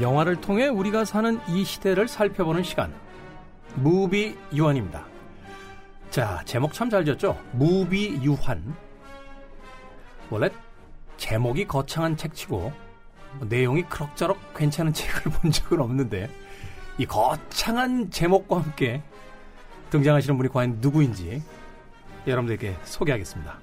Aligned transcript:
영화를 0.00 0.40
통해 0.40 0.68
우리가 0.68 1.04
사는 1.04 1.40
이 1.48 1.64
시대를 1.64 2.08
살펴보는 2.08 2.62
시간. 2.62 2.92
무비 3.76 4.36
유한입니다. 4.52 5.04
자, 6.10 6.42
제목 6.44 6.72
참 6.72 6.88
잘 6.90 7.04
지었죠? 7.04 7.38
무비 7.52 8.20
유한. 8.22 8.74
원래 10.30 10.50
제목이 11.16 11.66
거창한 11.66 12.16
책 12.16 12.34
치고 12.34 12.72
뭐 13.38 13.46
내용이 13.48 13.82
그럭저럭 13.84 14.54
괜찮은 14.54 14.92
책을 14.92 15.32
본 15.40 15.50
적은 15.50 15.80
없는데 15.80 16.30
이 16.98 17.06
거창한 17.06 18.10
제목과 18.10 18.56
함께 18.60 19.02
등장하시는 19.90 20.36
분이 20.36 20.48
과연 20.50 20.78
누구인지 20.80 21.42
여러분들께 22.26 22.76
소개하겠습니다. 22.84 23.58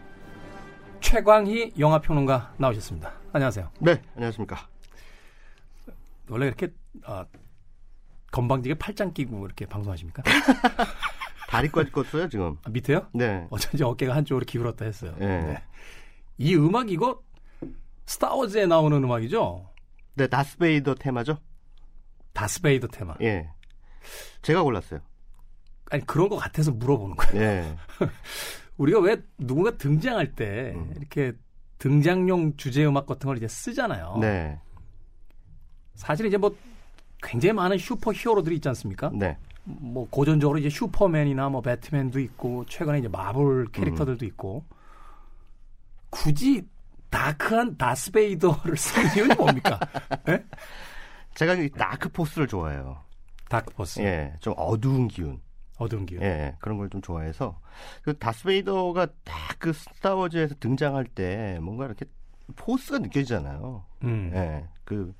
최광희 1.01 1.73
영화평론가 1.77 2.53
나오셨습니다. 2.57 3.11
안녕하세요. 3.33 3.69
네, 3.79 4.01
안녕하십니까. 4.15 4.72
원래 6.29 6.47
이렇게 6.47 6.73
어, 7.05 7.25
건방지게 8.31 8.75
팔짱 8.75 9.13
끼고 9.13 9.45
이렇게 9.45 9.65
방송하십니까? 9.65 10.23
다리까지 11.49 11.91
껐어요 11.91 12.31
지금. 12.31 12.57
아, 12.63 12.69
밑에요? 12.69 13.07
네. 13.13 13.47
어쩐지 13.51 13.83
어깨가 13.83 14.15
한쪽으로 14.15 14.45
기울었다 14.45 14.85
했어요. 14.85 15.15
네. 15.19 15.41
네. 15.41 15.63
이 16.37 16.55
음악 16.55 16.89
이거 16.89 17.21
스타워즈에 18.05 18.65
나오는 18.65 19.03
음악이죠? 19.03 19.69
네, 20.15 20.27
다스베이더 20.27 20.95
테마죠. 20.95 21.37
다스베이더 22.33 22.87
테마. 22.87 23.15
예. 23.21 23.49
제가 24.41 24.63
골랐어요. 24.63 24.99
아니 25.91 26.05
그런 26.05 26.27
것 26.27 26.37
같아서 26.37 26.71
물어보는 26.71 27.15
거예요. 27.15 27.41
예. 27.41 27.77
우리가 28.77 28.99
왜 28.99 29.21
누군가 29.37 29.77
등장할 29.77 30.33
때 30.33 30.73
음. 30.75 30.93
이렇게 30.97 31.33
등장용 31.77 32.57
주제 32.57 32.83
음악 32.85 33.05
같은 33.05 33.27
걸 33.27 33.37
이제 33.37 33.47
쓰잖아요. 33.47 34.17
네. 34.19 34.59
사실 35.95 36.25
이제 36.25 36.37
뭐 36.37 36.55
굉장히 37.21 37.53
많은 37.53 37.77
슈퍼 37.77 38.11
히어로들이 38.11 38.55
있지 38.55 38.67
않습니까? 38.69 39.09
네. 39.13 39.37
뭐 39.63 40.07
고전적으로 40.09 40.57
이제 40.59 40.69
슈퍼맨이나 40.69 41.49
뭐 41.49 41.61
배트맨도 41.61 42.19
있고 42.19 42.65
최근에 42.65 42.99
이제 42.99 43.07
마블 43.07 43.67
캐릭터들도 43.71 44.25
있고 44.25 44.65
굳이 46.09 46.63
dark한 47.09 47.77
다스베이더를 47.77 48.75
쓰는 48.75 49.15
이유는 49.15 49.37
뭡니까? 49.37 49.79
예? 50.29 50.43
제가 51.35 51.53
이 51.55 51.69
dark 51.69 52.09
force를 52.09 52.47
좋아해요. 52.47 52.97
dark 53.49 53.73
force 53.73 54.01
예. 54.01 54.33
좀 54.39 54.53
어두운 54.57 55.07
기운. 55.07 55.39
어두운 55.77 56.05
기운. 56.05 56.21
예. 56.23 56.55
그런 56.59 56.77
걸 56.77 56.89
좀 56.89 57.01
좋아해서 57.01 57.59
그 58.03 58.17
다스베이더가 58.17 59.05
딱 59.23 59.33
그 59.59 59.71
스타워즈에서 59.71 60.55
등장할 60.59 61.05
때 61.05 61.57
뭔가 61.61 61.85
이렇게 61.85 62.05
force가 62.57 62.99
느껴지잖아요. 62.99 63.85
음. 64.03 64.31
예. 64.33 64.67
그 64.83 65.13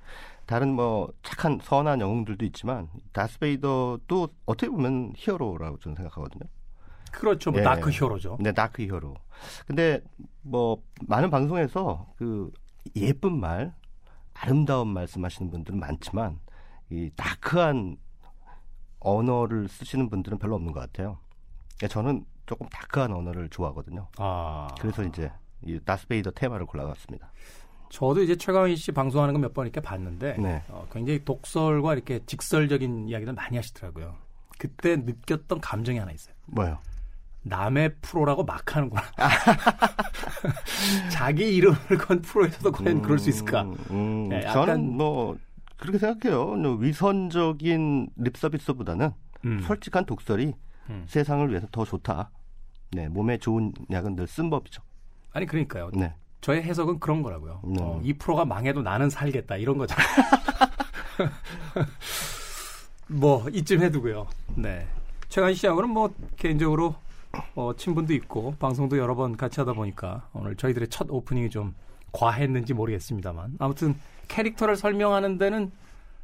다른 0.53 0.75
뭐 0.75 1.11
착한 1.23 1.57
선한 1.59 1.99
영웅들도 1.99 2.45
있지만 2.45 2.87
다스베이더도 3.11 4.27
어떻게 4.45 4.69
보면 4.69 5.13
히어로라고 5.15 5.79
저는 5.79 5.95
생각하거든요. 5.95 6.43
그렇죠. 7.11 7.49
뭐 7.49 7.59
예. 7.59 7.63
dark 7.63 7.89
hero죠. 7.89 8.37
네, 8.39 8.51
dark 8.51 8.83
hero. 8.83 9.15
근데 9.65 9.99
뭐 10.43 10.79
많은 11.07 11.31
방송에서 11.31 12.13
그 12.17 12.51
예쁜 12.95 13.39
말, 13.39 13.73
아름다운 14.35 14.89
말씀하시는 14.89 15.49
분들은 15.49 15.79
많지만 15.79 16.39
이 16.91 17.09
dark한 17.15 17.97
언어를 18.99 19.67
쓰시는 19.67 20.11
분들은 20.11 20.37
별로 20.37 20.53
없는 20.53 20.71
것 20.71 20.81
같아요. 20.81 21.17
그러니까 21.77 21.87
저는 21.87 22.25
조금 22.45 22.69
다크한 22.69 23.11
언어를 23.11 23.49
좋아하거든요. 23.49 24.07
아. 24.19 24.67
그래서 24.79 25.03
이제 25.03 25.31
이 25.65 25.79
다스베이더 25.83 26.29
테마를 26.29 26.67
골라봤습니다. 26.67 27.31
저도 27.93 28.23
이제 28.23 28.35
최강희 28.35 28.75
씨 28.75 28.91
방송하는 28.91 29.33
거 29.35 29.39
몇 29.39 29.53
번 29.53 29.65
이렇게 29.67 29.79
봤는데 29.79 30.37
네. 30.39 30.63
어, 30.69 30.87
굉장히 30.91 31.23
독설과 31.23 31.93
이렇게 31.93 32.19
직설적인 32.25 33.07
이야기를 33.09 33.33
많이 33.33 33.55
하시더라고요. 33.57 34.15
그때 34.57 34.95
느꼈던 34.95 35.61
감정이 35.61 35.99
하나 35.99 36.11
있어요. 36.11 36.33
뭐요? 36.47 36.79
남의 37.43 37.95
프로라고 38.01 38.43
막 38.45 38.75
하는구나. 38.75 39.01
자기 41.11 41.55
이름을 41.55 41.77
건 41.99 42.21
프로에서도 42.21 42.71
과연 42.71 43.01
그럴 43.01 43.19
수 43.19 43.29
있을까? 43.29 43.63
음, 43.91 44.29
네, 44.29 44.37
약간- 44.43 44.53
저는 44.53 44.97
뭐 44.97 45.37
그렇게 45.77 45.97
생각해요. 45.99 46.55
뭐 46.55 46.75
위선적인 46.75 48.09
립 48.15 48.37
서비스보다는 48.37 49.11
음. 49.45 49.59
솔직한 49.61 50.05
독설이 50.05 50.53
음. 50.89 51.03
세상을 51.07 51.47
위해서 51.49 51.67
더 51.71 51.83
좋다. 51.85 52.31
네, 52.91 53.07
몸에 53.09 53.37
좋은 53.37 53.73
약은 53.91 54.15
늘 54.15 54.25
쓴 54.27 54.49
법이죠. 54.49 54.81
아니 55.33 55.45
그러니까요. 55.45 55.91
네. 55.93 56.13
저의 56.43 56.61
해석은 56.61 56.99
그런 56.99 57.23
거라고요. 57.23 57.61
네. 57.63 57.81
어, 57.81 58.01
이 58.03 58.11
프로가 58.11 58.43
망해도 58.43 58.81
나는 58.81 59.09
살겠다 59.09 59.55
이런 59.55 59.77
거잖아요. 59.77 60.05
뭐 63.07 63.47
이쯤 63.49 63.81
해두고요. 63.81 64.27
네. 64.55 64.85
최강희 65.29 65.55
씨하고는 65.55 65.89
뭐 65.89 66.13
개인적으로 66.35 66.95
어, 67.55 67.71
친분도 67.77 68.13
있고 68.15 68.55
방송도 68.59 68.97
여러 68.97 69.15
번 69.15 69.37
같이 69.37 69.61
하다 69.61 69.71
보니까 69.71 70.27
오늘 70.33 70.57
저희들의 70.57 70.89
첫 70.89 71.07
오프닝이 71.09 71.49
좀 71.49 71.73
과했는지 72.11 72.73
모르겠습니다만 72.73 73.55
아무튼 73.59 73.95
캐릭터를 74.27 74.75
설명하는 74.75 75.37
데는 75.37 75.71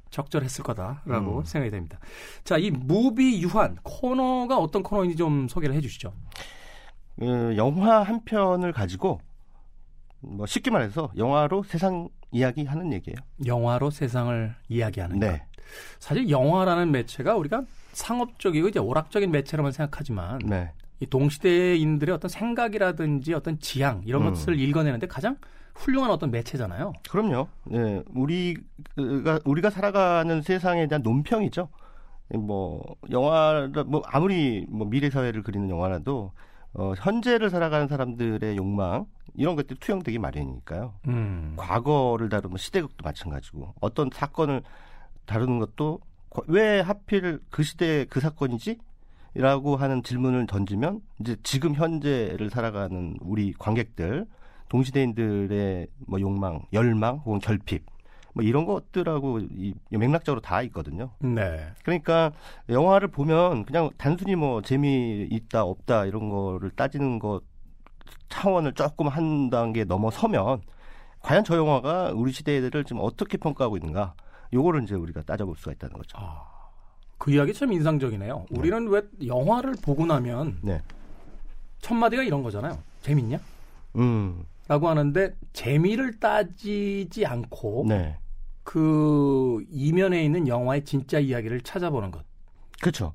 적절했을 0.10 0.66
거다라고 0.66 1.38
음. 1.40 1.44
생각이 1.46 1.72
됩니다. 1.72 1.98
자, 2.44 2.58
이 2.58 2.72
무비 2.72 3.42
유한 3.42 3.78
코너가 3.84 4.58
어떤 4.58 4.84
코너인지 4.84 5.16
좀 5.16 5.48
소개를 5.48 5.76
해주시죠. 5.76 6.12
그 7.18 7.54
영화 7.56 8.04
한 8.04 8.26
편을 8.26 8.74
가지고 8.74 9.22
뭐 10.22 10.46
쉽게 10.46 10.72
말해서 10.72 11.12
영화로 11.18 11.64
세상 11.64 12.10
이야기하는 12.32 12.94
얘기예요. 12.94 13.18
영화로 13.46 13.90
세상을 13.90 14.54
이야기하는 14.68 15.20
것. 15.20 15.26
네. 15.26 15.44
사실 16.00 16.30
영화라는 16.30 16.92
매체가 16.92 17.36
우리가 17.36 17.64
상업적이고 17.94 18.70
이제 18.70 18.80
오락적인 18.80 19.32
매체로만 19.32 19.72
생각하지만 19.72 20.40
네. 20.46 20.72
이 21.00 21.06
동시대인들의 21.06 22.14
어떤 22.14 22.30
생각이라든지 22.30 23.34
어떤 23.34 23.60
지향 23.60 24.02
이런 24.06 24.24
음. 24.24 24.30
것을 24.30 24.60
읽어내는데 24.60 25.08
가장 25.08 25.38
훌륭한 25.76 26.12
어떤 26.12 26.32
매체잖아요. 26.32 26.94
그럼요. 27.10 27.48
네. 27.66 28.04
우리가 28.14 29.40
우리가 29.46 29.70
살아가는 29.70 30.42
세상에 30.42 30.88
대한 30.88 31.02
논평이죠. 31.02 31.70
뭐 32.36 32.84
영화 33.12 33.70
뭐 33.88 34.04
아무리 34.06 34.66
뭐 34.70 34.88
미래 34.88 35.10
사회를 35.10 35.42
그리는 35.42 35.70
영화라도 35.70 36.32
어, 36.74 36.94
현재를 36.98 37.50
살아가는 37.50 37.88
사람들의 37.88 38.56
욕망 38.58 39.06
이런 39.36 39.56
것들이 39.56 39.80
투영되기 39.80 40.20
마련이니까요. 40.20 40.94
음. 41.08 41.54
과거를 41.58 42.30
다루면 42.30 42.58
시대극도 42.58 43.04
마찬가지고 43.04 43.74
어떤 43.82 44.10
사건을 44.14 44.62
다루는 45.26 45.60
것도 45.60 46.00
거- 46.30 46.44
왜 46.48 46.80
하필 46.80 47.40
그 47.50 47.64
시대에 47.64 48.06
그 48.06 48.20
사건이지? 48.20 48.78
라고 49.36 49.76
하는 49.76 50.02
질문을 50.02 50.48
던지면 50.48 51.02
이제 51.20 51.36
지금 51.44 51.76
현재를 51.76 52.50
살아가는 52.50 53.16
우리 53.22 53.54
관객들 53.54 54.26
동시대인들의 54.70 55.88
뭐 56.08 56.20
욕망, 56.20 56.62
열망 56.74 57.18
혹은 57.18 57.40
결핍 57.40 57.86
뭐 58.34 58.44
이런 58.44 58.66
것들하고 58.66 59.40
이 59.40 59.74
맥락적으로 59.90 60.42
다 60.42 60.62
있거든요. 60.64 61.12
네. 61.20 61.68
그러니까 61.84 62.32
영화를 62.70 63.08
보면 63.08 63.66
그냥 63.66 63.90
단순히 63.98 64.36
뭐 64.36 64.62
재미 64.62 65.28
있다 65.30 65.64
없다 65.64 66.06
이런 66.06 66.30
거를 66.30 66.70
따지는 66.72 67.20
것 67.20 67.42
차원을 68.30 68.74
조금 68.74 69.08
한 69.08 69.50
단계 69.50 69.84
넘어서면 69.84 70.62
과연 71.22 71.44
저 71.44 71.58
영화가 71.58 72.12
우리 72.14 72.32
시대를 72.32 72.84
지금 72.86 73.02
어떻게 73.02 73.38
평가하고 73.38 73.78
있는가 73.78 74.14
요거를 74.54 74.84
이제 74.84 74.96
우리가 74.96 75.24
따져볼 75.24 75.56
수가 75.58 75.72
있다는 75.74 75.98
거죠. 75.98 76.18
아, 76.20 76.44
그 77.18 77.32
이야기 77.32 77.54
참 77.54 77.74
인상적이네요. 77.74 78.46
우리는 78.52 78.88
왜 78.88 79.02
영화를 79.26 79.74
보고 79.82 80.06
나면 80.06 80.60
네. 80.62 80.82
첫 81.82 81.94
마디가 81.96 82.24
이런 82.24 82.44
거잖아요. 82.44 82.78
재밌냐? 83.02 83.40
음. 83.98 84.44
라고 84.70 84.88
하는데 84.88 85.34
재미를 85.52 86.20
따지지 86.20 87.26
않고 87.26 87.86
네. 87.88 88.18
그 88.64 89.66
이면에 89.72 90.24
있는 90.24 90.48
영화의 90.48 90.86
진짜 90.86 91.18
이야기를 91.18 91.62
찾아보는 91.62 92.12
것. 92.12 92.24
그렇죠. 92.80 93.14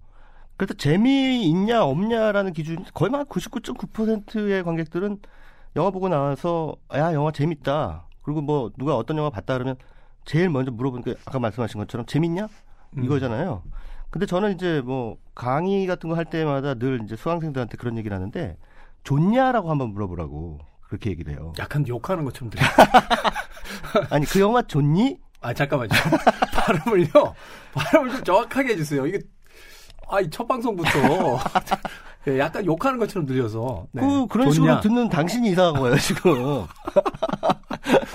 그래서 0.57 0.75
재미있냐 0.75 1.85
없냐라는 1.85 2.53
기준 2.53 2.85
거의 2.93 3.11
막 3.11 3.29
99.9%의 3.29 4.65
관객들은 4.65 5.19
영화 5.77 5.91
보고 5.91 6.09
나와서 6.09 6.75
야 6.93 7.13
영화 7.13 7.31
재밌다. 7.31 8.09
그리고 8.23 8.41
뭐 8.41 8.73
누가 8.77 8.97
어떤 8.97 9.17
영화 9.17 9.31
봤다 9.31 9.55
그러면 9.55 9.77
제일 10.25 10.51
먼저 10.51 10.73
물어보는 10.73 11.05
게 11.05 11.15
아까 11.25 11.39
말씀하신 11.39 11.79
것처럼 11.79 12.05
재밌냐 12.07 12.49
음. 12.97 13.05
이거잖아요. 13.05 13.63
근데 14.11 14.27
저는 14.27 14.55
이제 14.55 14.81
뭐 14.85 15.19
강의 15.37 15.87
같은 15.87 16.11
거 16.11 16.17
할 16.17 16.25
때마다 16.25 16.75
늘 16.75 17.01
이제 17.05 17.15
수강생들한테 17.15 17.77
그런 17.77 17.97
얘기를 17.97 18.13
하는데 18.15 18.57
좋냐라고 19.05 19.71
한번 19.71 19.91
물어보라고 19.91 20.59
그렇게 20.89 21.11
얘기를 21.11 21.33
해요. 21.33 21.53
약간 21.59 21.87
욕하는 21.89 22.25
것처럼 22.25 22.51
들려. 22.51 22.63
아니 24.11 24.27
그 24.27 24.41
영화 24.41 24.63
좋니? 24.63 25.19
아 25.41 25.53
잠깐만요. 25.53 25.91
발음을요. 26.53 27.35
발음을 27.75 28.11
좀 28.11 28.25
정확하게 28.25 28.71
해주세요. 28.73 29.07
이게 29.07 29.21
아이 30.09 30.29
첫 30.31 30.47
방송부터 30.47 30.91
예, 32.29 32.39
약간 32.39 32.65
욕하는 32.65 32.99
것처럼 32.99 33.27
들려서. 33.27 33.87
네. 33.93 34.01
그 34.01 34.27
그런 34.29 34.51
좋냐? 34.51 34.53
식으로 34.53 34.81
듣는 34.81 35.09
당신이 35.11 35.51
이상한 35.51 35.75
거예요 35.81 35.97
지금. 35.99 36.67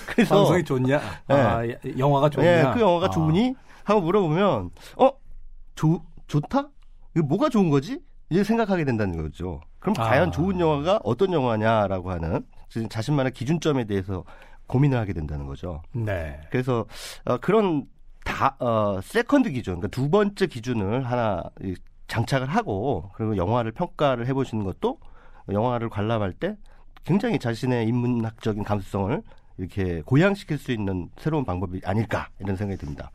그래서 0.07 0.35
방송이 0.35 0.63
좋냐? 0.63 0.99
네. 1.27 1.35
아, 1.35 1.61
영화가 1.97 2.29
좋냐? 2.29 2.63
네, 2.63 2.73
그 2.73 2.81
영화가 2.81 3.07
아. 3.07 3.09
좋으니 3.09 3.53
하고 3.83 4.01
물어보면 4.01 4.71
어, 4.97 5.11
좋 5.75 6.01
좋다? 6.27 6.69
이거 7.15 7.25
뭐가 7.25 7.49
좋은 7.49 7.69
거지? 7.69 7.99
이제 8.31 8.43
생각하게 8.43 8.85
된다는 8.85 9.21
거죠. 9.21 9.61
그럼 9.79 9.95
아. 9.99 10.09
과연 10.09 10.31
좋은 10.31 10.59
영화가 10.59 11.01
어떤 11.03 11.31
영화냐라고 11.33 12.11
하는 12.11 12.45
자신만의 12.89 13.33
기준점에 13.33 13.85
대해서 13.85 14.23
고민을 14.67 14.97
하게 14.97 15.13
된다는 15.13 15.45
거죠. 15.45 15.81
네. 15.93 16.39
그래서 16.51 16.85
어, 17.25 17.37
그런 17.37 17.85
다 18.23 18.55
어, 18.59 18.99
second 19.01 19.51
기준, 19.51 19.79
그러니까 19.79 19.87
두 19.87 20.09
번째 20.09 20.45
기준을 20.45 21.05
하나 21.05 21.43
장착을 22.07 22.47
하고 22.47 23.09
그리고 23.15 23.37
영화를 23.37 23.71
평가를 23.71 24.27
해보시는 24.27 24.63
것도 24.63 24.99
영화를 25.51 25.89
관람할 25.89 26.33
때 26.33 26.55
굉장히 27.03 27.39
자신의 27.39 27.87
인문학적인 27.87 28.63
감수성을 28.63 29.21
이렇게 29.57 30.01
고양시킬 30.01 30.57
수 30.57 30.71
있는 30.71 31.09
새로운 31.17 31.43
방법이 31.43 31.81
아닐까 31.83 32.29
이런 32.39 32.55
생각이 32.55 32.79
듭니다. 32.79 33.11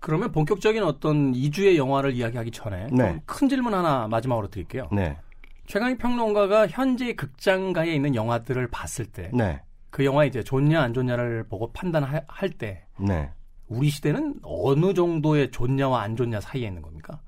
그러면 0.00 0.30
본격적인 0.30 0.82
어떤 0.82 1.32
2주의 1.32 1.76
영화를 1.76 2.12
이야기하기 2.12 2.50
전에 2.52 2.88
네. 2.92 3.20
큰 3.26 3.48
질문 3.48 3.74
하나 3.74 4.06
마지막으로 4.08 4.48
드릴게요. 4.48 4.88
네. 4.92 5.16
최강희 5.66 5.98
평론가가 5.98 6.68
현재 6.68 7.14
극장가에 7.14 7.94
있는 7.94 8.14
영화들을 8.14 8.68
봤을 8.68 9.06
때, 9.06 9.30
네. 9.32 9.60
그 9.90 10.04
영화 10.04 10.24
이제 10.24 10.42
좋냐 10.42 10.80
안 10.80 10.94
좋냐를 10.94 11.44
보고 11.48 11.72
판단할 11.72 12.24
때, 12.58 12.84
네. 12.98 13.30
우리 13.68 13.90
시대는 13.90 14.40
어느 14.42 14.94
정도의 14.94 15.50
좋냐와 15.50 16.02
안 16.02 16.16
좋냐 16.16 16.40
사이에 16.40 16.66
있는 16.66 16.82
겁니까? 16.82 17.20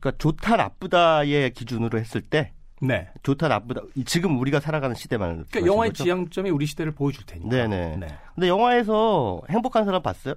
그러니까 0.00 0.12
좋다 0.18 0.56
나쁘다의 0.56 1.52
기준으로 1.52 1.98
했을 1.98 2.20
때, 2.20 2.52
네. 2.80 3.08
좋다 3.22 3.48
나쁘다. 3.48 3.82
지금 4.06 4.38
우리가 4.40 4.58
살아가는 4.58 4.94
시대만. 4.96 5.44
그러니까 5.50 5.72
영화의 5.72 5.90
거죠? 5.90 6.04
지향점이 6.04 6.50
우리 6.50 6.66
시대를 6.66 6.92
보여줄 6.92 7.24
테니까. 7.26 7.48
네네. 7.48 7.96
네. 7.96 8.08
근데 8.34 8.48
영화에서 8.48 9.40
행복한 9.48 9.84
사람 9.84 10.02
봤어요? 10.02 10.34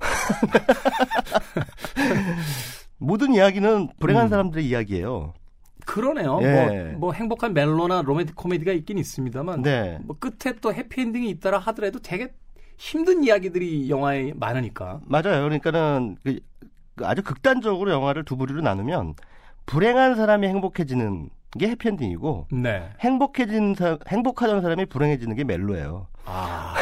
모든 2.98 3.32
이야기는 3.34 3.90
불행한 4.00 4.26
음. 4.26 4.28
사람들의 4.28 4.66
이야기예요. 4.66 5.34
그러네요. 5.86 6.38
예. 6.42 6.90
뭐, 6.92 6.98
뭐 6.98 7.12
행복한 7.12 7.54
멜로나 7.54 8.02
로맨틱 8.02 8.36
코미디가 8.36 8.72
있긴 8.72 8.98
있습니다만 8.98 9.62
네. 9.62 9.98
뭐 10.02 10.16
끝에 10.18 10.54
또 10.60 10.72
해피엔딩이 10.72 11.28
있다라 11.30 11.58
하더라도 11.58 11.98
되게 12.00 12.32
힘든 12.76 13.22
이야기들이 13.22 13.88
영화에 13.90 14.32
많으니까. 14.34 15.00
맞아요. 15.06 15.42
그러니까는 15.44 16.16
그, 16.22 16.38
그 16.96 17.06
아주 17.06 17.22
극단적으로 17.22 17.90
영화를 17.90 18.24
두 18.24 18.36
부류로 18.36 18.62
나누면 18.62 19.14
불행한 19.66 20.16
사람이 20.16 20.46
행복해지는 20.46 21.30
게 21.58 21.68
해피엔딩이고 21.68 22.48
네. 22.52 22.90
행복해진 23.00 23.74
사, 23.74 23.98
행복하던 24.08 24.60
사람이 24.60 24.86
불행해지는 24.86 25.36
게 25.36 25.44
멜로예요. 25.44 26.08
아. 26.24 26.74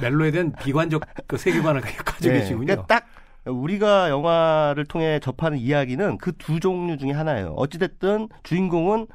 멜로에 0.00 0.30
대한 0.30 0.52
비관적 0.52 1.02
그 1.26 1.36
세계관을 1.36 1.80
가지고 2.04 2.34
네, 2.34 2.40
계시군요. 2.40 2.66
그러니까 2.66 2.86
딱 2.86 3.06
우리가 3.48 4.10
영화를 4.10 4.84
통해 4.86 5.18
접하는 5.20 5.58
이야기는 5.58 6.18
그 6.18 6.32
두 6.38 6.60
종류 6.60 6.96
중에 6.98 7.12
하나예요. 7.12 7.54
어찌됐든 7.56 8.28
주인공은 8.42 9.06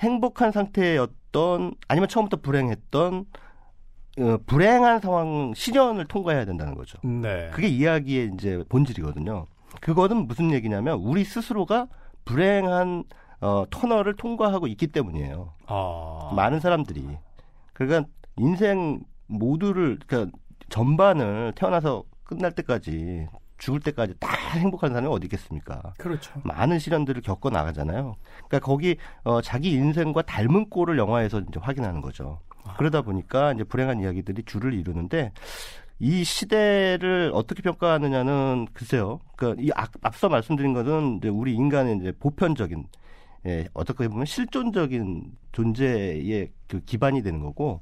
행복한 0.00 0.52
상태였던 0.52 1.74
아니면 1.88 2.08
처음부터 2.08 2.38
불행했던 2.42 3.24
어, 4.18 4.38
불행한 4.46 5.00
상황 5.00 5.52
시련을 5.54 6.06
통과해야 6.06 6.44
된다는 6.44 6.74
거죠. 6.74 6.98
네. 7.02 7.50
그게 7.52 7.68
이야기의 7.68 8.32
이제 8.34 8.62
본질이거든요. 8.68 9.46
그거는 9.80 10.26
무슨 10.26 10.52
얘기냐면 10.52 10.98
우리 10.98 11.24
스스로가 11.24 11.88
불행한 12.24 13.04
어, 13.40 13.64
터널을 13.70 14.16
통과하고 14.16 14.66
있기 14.68 14.86
때문이에요. 14.88 15.52
아. 15.66 16.32
많은 16.34 16.60
사람들이 16.60 17.06
그러니까 17.74 18.08
인생 18.36 19.00
모두를 19.26 19.98
그러니까 20.06 20.36
전반을 20.70 21.52
태어나서 21.56 22.04
끝날 22.24 22.52
때까지 22.52 23.28
죽을 23.58 23.80
때까지 23.80 24.14
다 24.20 24.28
행복한 24.58 24.90
사람이 24.90 25.08
어디 25.08 25.26
있겠습니까? 25.26 25.94
그렇죠. 25.98 26.40
많은 26.44 26.78
시련들을 26.78 27.22
겪어 27.22 27.50
나가잖아요. 27.50 28.16
그러니까 28.48 28.58
거기 28.60 28.96
어, 29.24 29.40
자기 29.40 29.72
인생과 29.72 30.22
닮은 30.22 30.68
꼴을 30.68 30.98
영화에서 30.98 31.40
이제 31.40 31.60
확인하는 31.60 32.00
거죠. 32.00 32.40
아. 32.64 32.76
그러다 32.76 33.02
보니까 33.02 33.52
이제 33.52 33.64
불행한 33.64 34.00
이야기들이 34.00 34.42
줄을 34.44 34.74
이루는데 34.74 35.32
이 35.98 36.24
시대를 36.24 37.30
어떻게 37.34 37.62
평가하느냐는 37.62 38.66
글쎄요. 38.72 39.20
그러니까 39.36 39.62
이 39.62 39.70
앞, 39.74 39.90
앞서 40.02 40.28
말씀드린 40.28 40.74
것은 40.74 41.18
이제 41.18 41.28
우리 41.28 41.54
인간의 41.54 41.98
이제 41.98 42.12
보편적인 42.12 42.86
예, 43.46 43.68
어떻게 43.72 44.08
보면 44.08 44.26
실존적인 44.26 45.32
존재의 45.52 46.50
그 46.66 46.80
기반이 46.80 47.22
되는 47.22 47.40
거고 47.40 47.80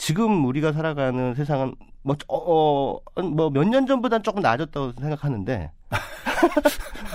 지금 0.00 0.46
우리가 0.46 0.72
살아가는 0.72 1.34
세상은 1.34 1.74
뭐, 2.02 2.16
어, 2.28 2.94
어 3.14 3.22
뭐 3.22 3.50
몇 3.50 3.64
년 3.68 3.86
전보다는 3.86 4.22
조금 4.22 4.40
나아졌다고 4.40 4.92
생각하는데. 4.92 5.58
네. 5.58 5.70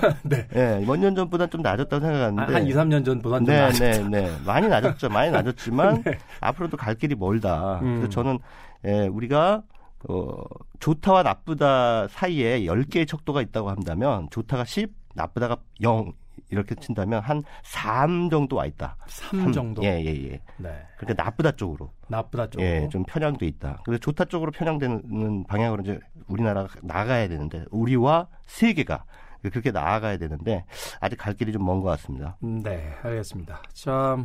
네. 0.23 0.47
예, 0.55 0.85
몇년 0.85 1.15
전보다는 1.15 1.49
좀 1.49 1.61
나아졌다고 1.61 1.99
생각하는데. 1.99 2.53
한 2.53 2.67
2, 2.67 2.71
3년 2.73 3.03
전보다는 3.03 3.45
네, 3.45 3.71
좀 3.71 3.79
나아졌죠. 3.87 4.09
네, 4.09 4.21
네. 4.21 4.37
많이 4.45 4.67
나아졌죠. 4.67 5.09
많이 5.09 5.31
나아졌지만 5.31 6.03
네. 6.05 6.17
앞으로도 6.41 6.77
갈 6.77 6.93
길이 6.95 7.15
멀다. 7.15 7.79
음. 7.81 7.95
그래서 8.01 8.09
저는 8.09 8.37
예, 8.85 9.07
우리가 9.07 9.63
어, 10.07 10.43
좋다와 10.79 11.23
나쁘다 11.23 12.07
사이에 12.09 12.59
10개의 12.65 13.07
척도가 13.07 13.41
있다고 13.41 13.71
한다면 13.71 14.27
좋다가 14.29 14.63
10, 14.63 14.91
나쁘다가 15.15 15.57
0 15.81 16.11
이렇게 16.49 16.75
친다면 16.75 17.21
한 17.21 17.43
3 17.63 18.29
정도 18.29 18.55
와 18.57 18.65
있다. 18.65 18.97
3, 19.07 19.39
3 19.41 19.51
정도. 19.53 19.83
예, 19.83 19.99
예, 20.03 20.07
예. 20.31 20.41
네. 20.57 20.85
그러니까 20.97 21.23
나쁘다 21.23 21.51
쪽으로. 21.53 21.91
나쁘다 22.07 22.49
쪽으로. 22.49 22.67
예, 22.67 22.87
좀 22.91 23.03
편향돼 23.03 23.45
있다. 23.47 23.81
그래서 23.85 23.99
좋다 23.99 24.25
쪽으로 24.25 24.51
편향되는 24.51 25.45
방향으로 25.47 25.81
이제 25.83 25.99
우리나라가 26.27 26.69
나가야 26.83 27.27
되는데 27.27 27.65
우리와 27.71 28.27
세계가 28.45 29.05
그렇게 29.41 29.71
나아가야 29.71 30.17
되는데 30.17 30.65
아직 30.99 31.17
갈 31.17 31.33
길이 31.35 31.51
좀 31.51 31.61
먼 31.63 31.81
것 31.81 31.89
같습니다. 31.89 32.37
네, 32.41 32.93
알겠습니다. 33.03 33.61
자, 33.73 34.17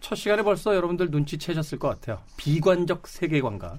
첫 0.00 0.14
시간에 0.14 0.42
벌써 0.42 0.74
여러분들 0.74 1.10
눈치채셨을 1.10 1.78
것 1.78 1.88
같아요. 1.88 2.18
비관적 2.36 3.06
세계관과 3.06 3.78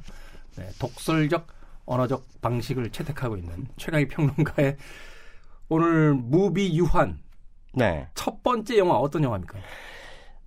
네, 0.57 0.69
독설적 0.79 1.47
언어적 1.85 2.23
방식을 2.41 2.91
채택하고 2.91 3.37
있는 3.37 3.67
최강희 3.77 4.07
평론가의 4.07 4.77
오늘 5.69 6.13
무비 6.13 6.77
유한 6.77 7.19
네. 7.73 8.07
첫 8.13 8.41
번째 8.43 8.77
영화 8.77 8.95
어떤 8.95 9.23
영화입니까? 9.23 9.57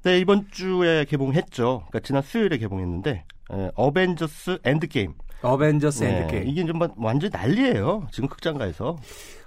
네, 0.05 0.19
이번 0.21 0.49
주에 0.51 1.05
개봉했죠. 1.05 1.85
그러니까 1.89 2.01
지난 2.01 2.23
수요일에 2.23 2.59
개봉했는데 2.59 3.25
에, 3.53 3.71
어벤져스 3.75 4.59
엔드게임. 4.65 5.15
어벤져스 5.43 6.05
네, 6.05 6.21
엔드게임. 6.21 6.49
이게 6.49 6.65
좀 6.65 6.79
완전 6.97 7.31
난리예요. 7.33 8.07
지금 8.13 8.29
극장가에서. 8.29 8.97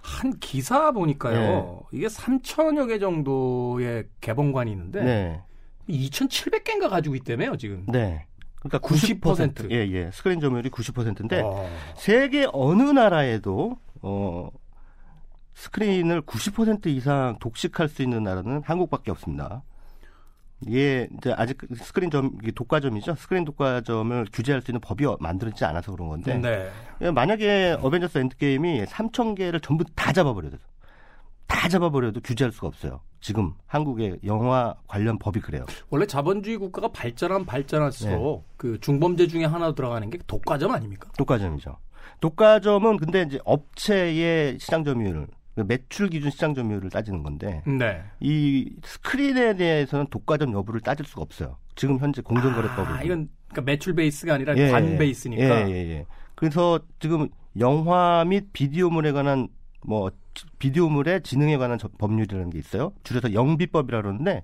한 0.01 0.38
기사 0.39 0.91
보니까요. 0.91 1.39
네. 1.91 1.98
이게 1.98 2.07
3천여 2.07 2.88
개 2.88 3.00
정도의 3.00 4.05
개봉관이 4.21 4.71
있는데 4.71 5.03
네. 5.03 5.41
2,700개인가 5.89 6.89
가지고 6.89 7.15
있다며요, 7.15 7.57
지금. 7.57 7.86
네. 7.88 8.25
그러니까 8.59 8.79
90%, 8.79 9.21
90%. 9.21 9.71
예, 9.71 9.88
예. 9.91 10.12
스크린 10.12 10.39
점유율이 10.39 10.69
90%인데 10.69 11.41
어. 11.41 11.69
세계 11.95 12.45
어느 12.51 12.83
나라에도 12.83 13.77
어 14.01 14.50
스크린을 15.59 16.21
90% 16.21 16.87
이상 16.87 17.35
독식할 17.39 17.89
수 17.89 18.01
있는 18.01 18.23
나라는 18.23 18.61
한국밖에 18.63 19.11
없습니다. 19.11 19.61
이게 20.65 21.09
이제 21.17 21.33
아직 21.37 21.57
스크린 21.75 22.09
점 22.09 22.37
독과점이죠. 22.37 23.15
스크린 23.15 23.43
독과점을 23.43 24.27
규제할 24.31 24.61
수 24.61 24.71
있는 24.71 24.79
법이 24.79 25.05
만들어지지 25.19 25.65
않아서 25.65 25.91
그런 25.91 26.07
건데. 26.09 26.37
네. 26.37 26.69
예, 27.01 27.11
만약에 27.11 27.77
어벤져스 27.81 28.17
엔드게임이 28.19 28.85
3천 28.85 29.35
개를 29.35 29.59
전부 29.59 29.83
다 29.95 30.13
잡아버려도 30.13 30.57
다 31.47 31.67
잡아버려도 31.67 32.21
규제할 32.21 32.51
수가 32.53 32.67
없어요. 32.67 33.01
지금 33.19 33.53
한국의 33.67 34.19
영화 34.25 34.75
관련 34.87 35.17
법이 35.19 35.41
그래요. 35.41 35.65
원래 35.89 36.05
자본주의 36.05 36.55
국가가 36.57 36.89
발전한 36.89 37.45
발전할수록 37.45 38.45
네. 38.47 38.53
그 38.55 38.79
중범죄 38.79 39.27
중에 39.27 39.43
하나 39.43 39.73
들어가는 39.73 40.09
게 40.09 40.19
독과점 40.25 40.71
아닙니까? 40.71 41.09
독과점이죠. 41.17 41.77
독과점은 42.21 42.97
근데 42.97 43.23
이제 43.23 43.39
업체의 43.43 44.57
시장 44.59 44.83
점유율 44.83 45.27
그 45.27 45.38
매출 45.56 46.10
기준 46.10 46.32
시장 46.32 46.53
점유율을 46.53 46.89
따지는 46.89 47.24
건데 47.24 47.63
네. 47.65 48.03
이 48.20 48.72
스크린에 48.84 49.56
대해서는 49.56 50.08
독과점 50.10 50.53
여부를 50.53 50.79
따질 50.82 51.06
수가 51.06 51.22
없어요. 51.22 51.58
지금 51.75 51.98
현재 52.00 52.22
공정거래법으로. 52.22 52.96
아, 52.96 53.01
이건 53.03 53.29
그러니까 53.50 53.62
매출 53.63 53.96
베이스가 53.96 54.36
아니라 54.36 54.56
예, 54.58 54.72
관 54.72 54.98
베이스니까. 54.98 55.70
예, 55.70 55.72
예, 55.72 55.89
예. 55.89 56.06
그래서 56.36 56.79
지금 57.00 57.29
영화 57.60 58.24
및 58.25 58.48
비디오물에 58.53 59.12
관한 59.12 59.48
뭐 59.86 60.12
비디오물의 60.60 61.24
지능에 61.24 61.58
관한 61.58 61.77
법률이라는 61.98 62.50
게 62.51 62.60
있어요. 62.60 62.94
줄여서 63.03 63.34
영비법이라 63.34 64.01
그러는데 64.01 64.44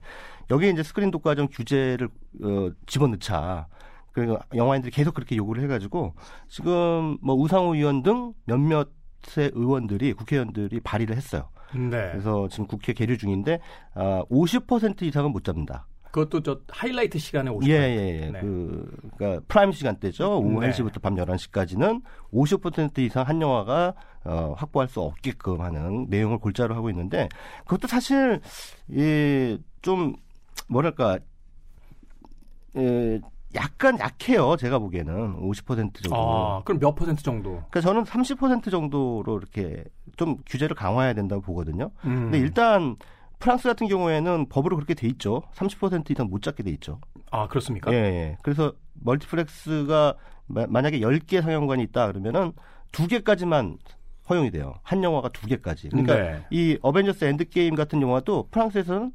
여기에 0.50 0.72
이제 0.72 0.84
스크린 0.84 1.12
독과점 1.12 1.48
규제를 1.52 2.10
어, 2.44 2.72
집어넣자. 2.88 3.68
그리고 4.12 4.40
영화인들이 4.54 4.92
계속 4.92 5.14
그렇게 5.14 5.36
요구를 5.36 5.62
해가지고 5.64 6.16
지금 6.48 7.18
뭐 7.22 7.36
우상호 7.36 7.76
의원 7.76 8.02
등 8.02 8.34
몇몇 8.46 8.90
의 9.38 9.52
의원들이 9.54 10.14
국회의원들이 10.14 10.80
발의를 10.82 11.16
했어요. 11.16 11.50
네. 11.74 12.12
그래서 12.12 12.48
지금 12.50 12.68
국회 12.68 12.94
계류 12.94 13.18
중인데 13.18 13.60
아, 13.94 14.24
50% 14.30 15.04
이상은 15.04 15.32
못 15.32 15.44
잡는다. 15.44 15.88
그것도 16.12 16.44
저 16.44 16.62
하이라이트 16.70 17.20
시간에 17.20 17.52
50%. 17.52 17.68
예, 17.68 17.74
예, 17.74 18.22
예. 18.22 18.32
네. 18.32 18.40
그, 18.40 18.90
그러니까 19.18 19.44
prime 19.50 19.74
시간대죠. 19.74 20.40
오후 20.40 20.62
네. 20.62 20.70
1시부터 20.70 21.02
밤 21.02 21.16
11시까지는 21.16 22.02
50% 22.32 23.00
이상 23.00 23.28
한 23.28 23.42
영화가 23.42 23.94
어, 24.24 24.56
확보할 24.58 24.88
수 24.88 25.02
없게끔 25.02 25.60
하는 25.60 26.08
내용을 26.10 26.38
골자로 26.38 26.74
하고 26.74 26.90
있는데 26.90 27.28
그것도 27.66 27.88
사실 27.88 28.40
예, 28.94 29.58
좀 29.82 30.16
뭐랄까 30.70 31.20
예, 32.78 33.20
약간 33.56 33.98
약해요. 34.00 34.56
제가 34.58 34.80
보기에는 34.80 35.38
50% 35.42 36.04
정도. 36.04 36.16
아, 36.16 36.62
그럼 36.64 36.80
몇 36.80 36.94
퍼센트 36.96 37.24
정도? 37.24 37.52
그러니까 37.70 37.82
저는 37.82 38.04
30% 38.04 38.70
정도로 38.70 39.38
이렇게 39.38 39.84
좀 40.18 40.38
규제를 40.46 40.76
강화해야 40.76 41.14
된다고 41.14 41.42
보거든요. 41.42 41.92
음. 42.06 42.24
근데 42.26 42.38
일단 42.40 42.96
프랑스 43.40 43.68
같은 43.68 43.88
경우에는 43.88 44.48
법으로 44.50 44.76
그렇게 44.76 44.94
돼 44.94 45.08
있죠. 45.08 45.44
30% 45.56 46.10
이상 46.12 46.28
못 46.30 46.42
잡게 46.42 46.64
돼 46.64 46.72
있죠. 46.72 47.00
아, 47.32 47.48
그렇습니까? 47.48 47.92
예, 47.92 47.98
예. 47.98 48.38
그래서 48.44 48.74
멀티플렉스가 48.94 50.16
마- 50.48 50.66
만약에 50.68 51.00
10개 51.00 51.42
상영관이 51.42 51.84
있다 51.84 52.08
그러면은 52.08 52.54
두 52.92 53.08
개까지만 53.08 53.78
허용이 54.30 54.52
돼요. 54.52 54.76
한 54.84 55.04
영화가 55.04 55.30
두 55.30 55.48
개까지. 55.48 55.90
그러니까 55.90 56.16
네. 56.16 56.46
이 56.50 56.78
어벤져스 56.82 57.26
엔드게임 57.26 57.76
같은 57.76 58.02
영화도 58.02 58.48
프랑스에서는 58.52 59.12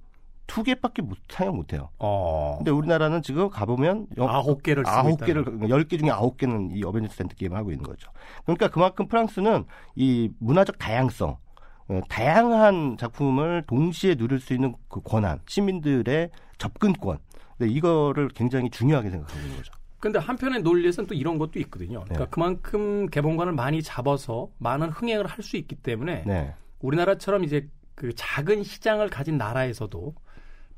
두 0.50 0.64
개밖에 0.64 1.00
못, 1.00 1.16
상영 1.28 1.54
못 1.54 1.72
해요. 1.72 1.90
어. 2.00 2.56
근데 2.58 2.72
우리나라는 2.72 3.22
지금 3.22 3.48
가보면 3.50 4.08
영- 4.16 4.28
아홉 4.28 4.64
개를 4.64 4.82
아홉 4.84 5.24
개를 5.24 5.44
열 5.68 5.84
개 5.86 5.96
중에 5.96 6.10
아홉 6.10 6.36
개는 6.38 6.72
이 6.72 6.82
어벤져스 6.82 7.22
엔드게임을 7.22 7.56
하고 7.56 7.70
있는 7.70 7.84
거죠. 7.84 8.10
그러니까 8.44 8.66
그만큼 8.68 9.06
프랑스는 9.06 9.64
이 9.94 10.28
문화적 10.40 10.76
다양성, 10.78 11.36
어, 11.88 12.00
다양한 12.08 12.96
작품을 12.98 13.62
동시에 13.68 14.16
누릴 14.16 14.40
수 14.40 14.52
있는 14.52 14.74
그 14.88 15.00
권한, 15.00 15.38
시민들의 15.46 16.30
접근권, 16.58 17.18
네, 17.58 17.68
이거를 17.68 18.28
굉장히 18.30 18.70
중요하게 18.70 19.10
생각하고 19.10 19.40
있는 19.40 19.56
거죠. 19.56 19.72
근데 20.00 20.18
한편의 20.18 20.62
논리에서는 20.62 21.06
또 21.06 21.14
이런 21.14 21.38
것도 21.38 21.60
있거든요. 21.60 22.00
그러니까 22.04 22.24
네. 22.24 22.26
그만큼 22.30 23.06
개봉관을 23.06 23.52
많이 23.52 23.82
잡아서 23.84 24.48
많은 24.58 24.88
흥행을 24.88 25.26
할 25.28 25.44
수 25.44 25.56
있기 25.56 25.76
때문에 25.76 26.24
네, 26.26 26.54
우리나라처럼 26.80 27.44
이제 27.44 27.68
그 27.94 28.14
작은 28.16 28.62
시장을 28.64 29.10
가진 29.10 29.36
나라에서도 29.38 30.14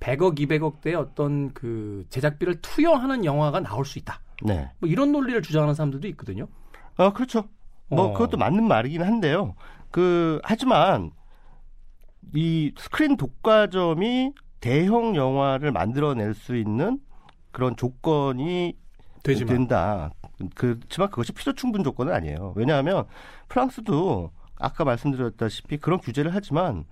100억, 0.03 0.37
200억대의 0.37 0.99
어떤 0.99 1.53
그 1.55 2.05
제작비를 2.11 2.61
투여하는 2.61 3.25
영화가 3.25 3.61
나올 3.61 3.85
수 3.85 3.99
있다. 3.99 4.21
네. 4.43 4.69
뭐 4.81 4.89
이런 4.89 5.13
논리를 5.13 5.41
주장하는 5.41 5.75
사람들도 5.75 6.09
있거든요. 6.09 6.49
어, 6.97 7.13
그렇죠. 7.13 7.45
뭐 7.89 8.07
어. 8.07 8.13
그것도 8.13 8.37
맞는 8.37 8.67
말이긴 8.67 9.03
한데요. 9.03 9.55
그 9.91 10.41
하지만 10.43 11.13
이 12.35 12.73
스크린 12.77 13.17
독과점이 13.17 14.33
대형 14.61 15.15
영화를 15.15 15.71
만들어낼 15.71 16.35
수 16.35 16.57
있는 16.57 16.99
그런 17.53 17.77
조건이 17.77 18.77
되지만 19.23 19.55
된다. 19.55 20.11
그렇지만 20.55 21.11
그것이 21.11 21.33
필요 21.33 21.53
충분 21.53 21.85
조건은 21.85 22.13
아니에요. 22.13 22.55
왜냐하면 22.57 23.05
프랑스도 23.49 24.33
아까 24.59 24.85
말씀드렸다시피 24.85 25.77
그런 25.79 26.01
규제를 26.01 26.35
하지만 26.35 26.85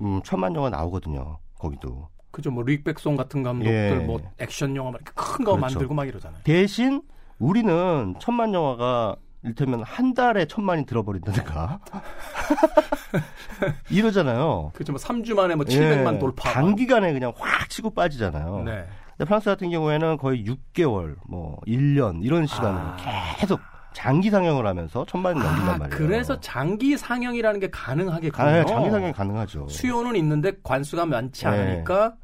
음, 0.00 0.20
천만 0.24 0.54
영화 0.54 0.70
나오거든요. 0.70 1.38
거기도 1.58 2.08
그죠 2.36 2.50
뭐 2.50 2.62
릭백송 2.64 3.16
같은 3.16 3.42
감독들 3.42 4.00
예. 4.02 4.04
뭐 4.04 4.20
액션 4.38 4.76
영화 4.76 4.90
막 4.90 5.00
이렇게 5.00 5.10
큰거 5.14 5.52
그렇죠. 5.56 5.58
만들고 5.74 5.94
막 5.94 6.06
이러잖아요. 6.06 6.42
대신 6.44 7.00
우리는 7.38 8.14
천만 8.18 8.52
영화가 8.52 9.16
일테면 9.42 9.82
한 9.84 10.12
달에 10.12 10.44
천만이 10.44 10.84
들어버린다든가 10.84 11.80
이러잖아요. 13.90 14.70
그죠 14.74 14.92
뭐 14.92 15.00
3주 15.00 15.34
만에 15.34 15.54
뭐 15.54 15.64
700만 15.64 16.16
예, 16.16 16.18
돌파. 16.18 16.50
단기간에 16.50 17.10
그냥 17.14 17.32
확 17.38 17.70
치고 17.70 17.94
빠지잖아요. 17.94 18.64
네. 18.66 18.84
근데 19.16 19.24
프랑스 19.24 19.46
같은 19.46 19.70
경우에는 19.70 20.18
거의 20.18 20.44
6개월, 20.44 21.16
뭐 21.26 21.58
1년 21.66 22.22
이런 22.22 22.46
시간을 22.46 22.78
아. 22.78 22.96
계속 23.38 23.60
장기 23.94 24.28
상영을 24.28 24.66
하면서 24.66 25.06
천만이 25.06 25.40
넘긴단 25.40 25.74
아, 25.74 25.78
말이에요. 25.78 25.96
그래서 25.96 26.38
장기 26.40 26.98
상영이라는 26.98 27.60
게 27.60 27.70
가능하겠군요. 27.70 28.44
가- 28.46 28.64
장기 28.66 28.90
상영이 28.90 29.12
가능하죠. 29.14 29.68
수요는 29.70 30.16
있는데 30.16 30.52
관수가 30.62 31.06
많지 31.06 31.44
네. 31.44 31.48
않으니까 31.50 32.14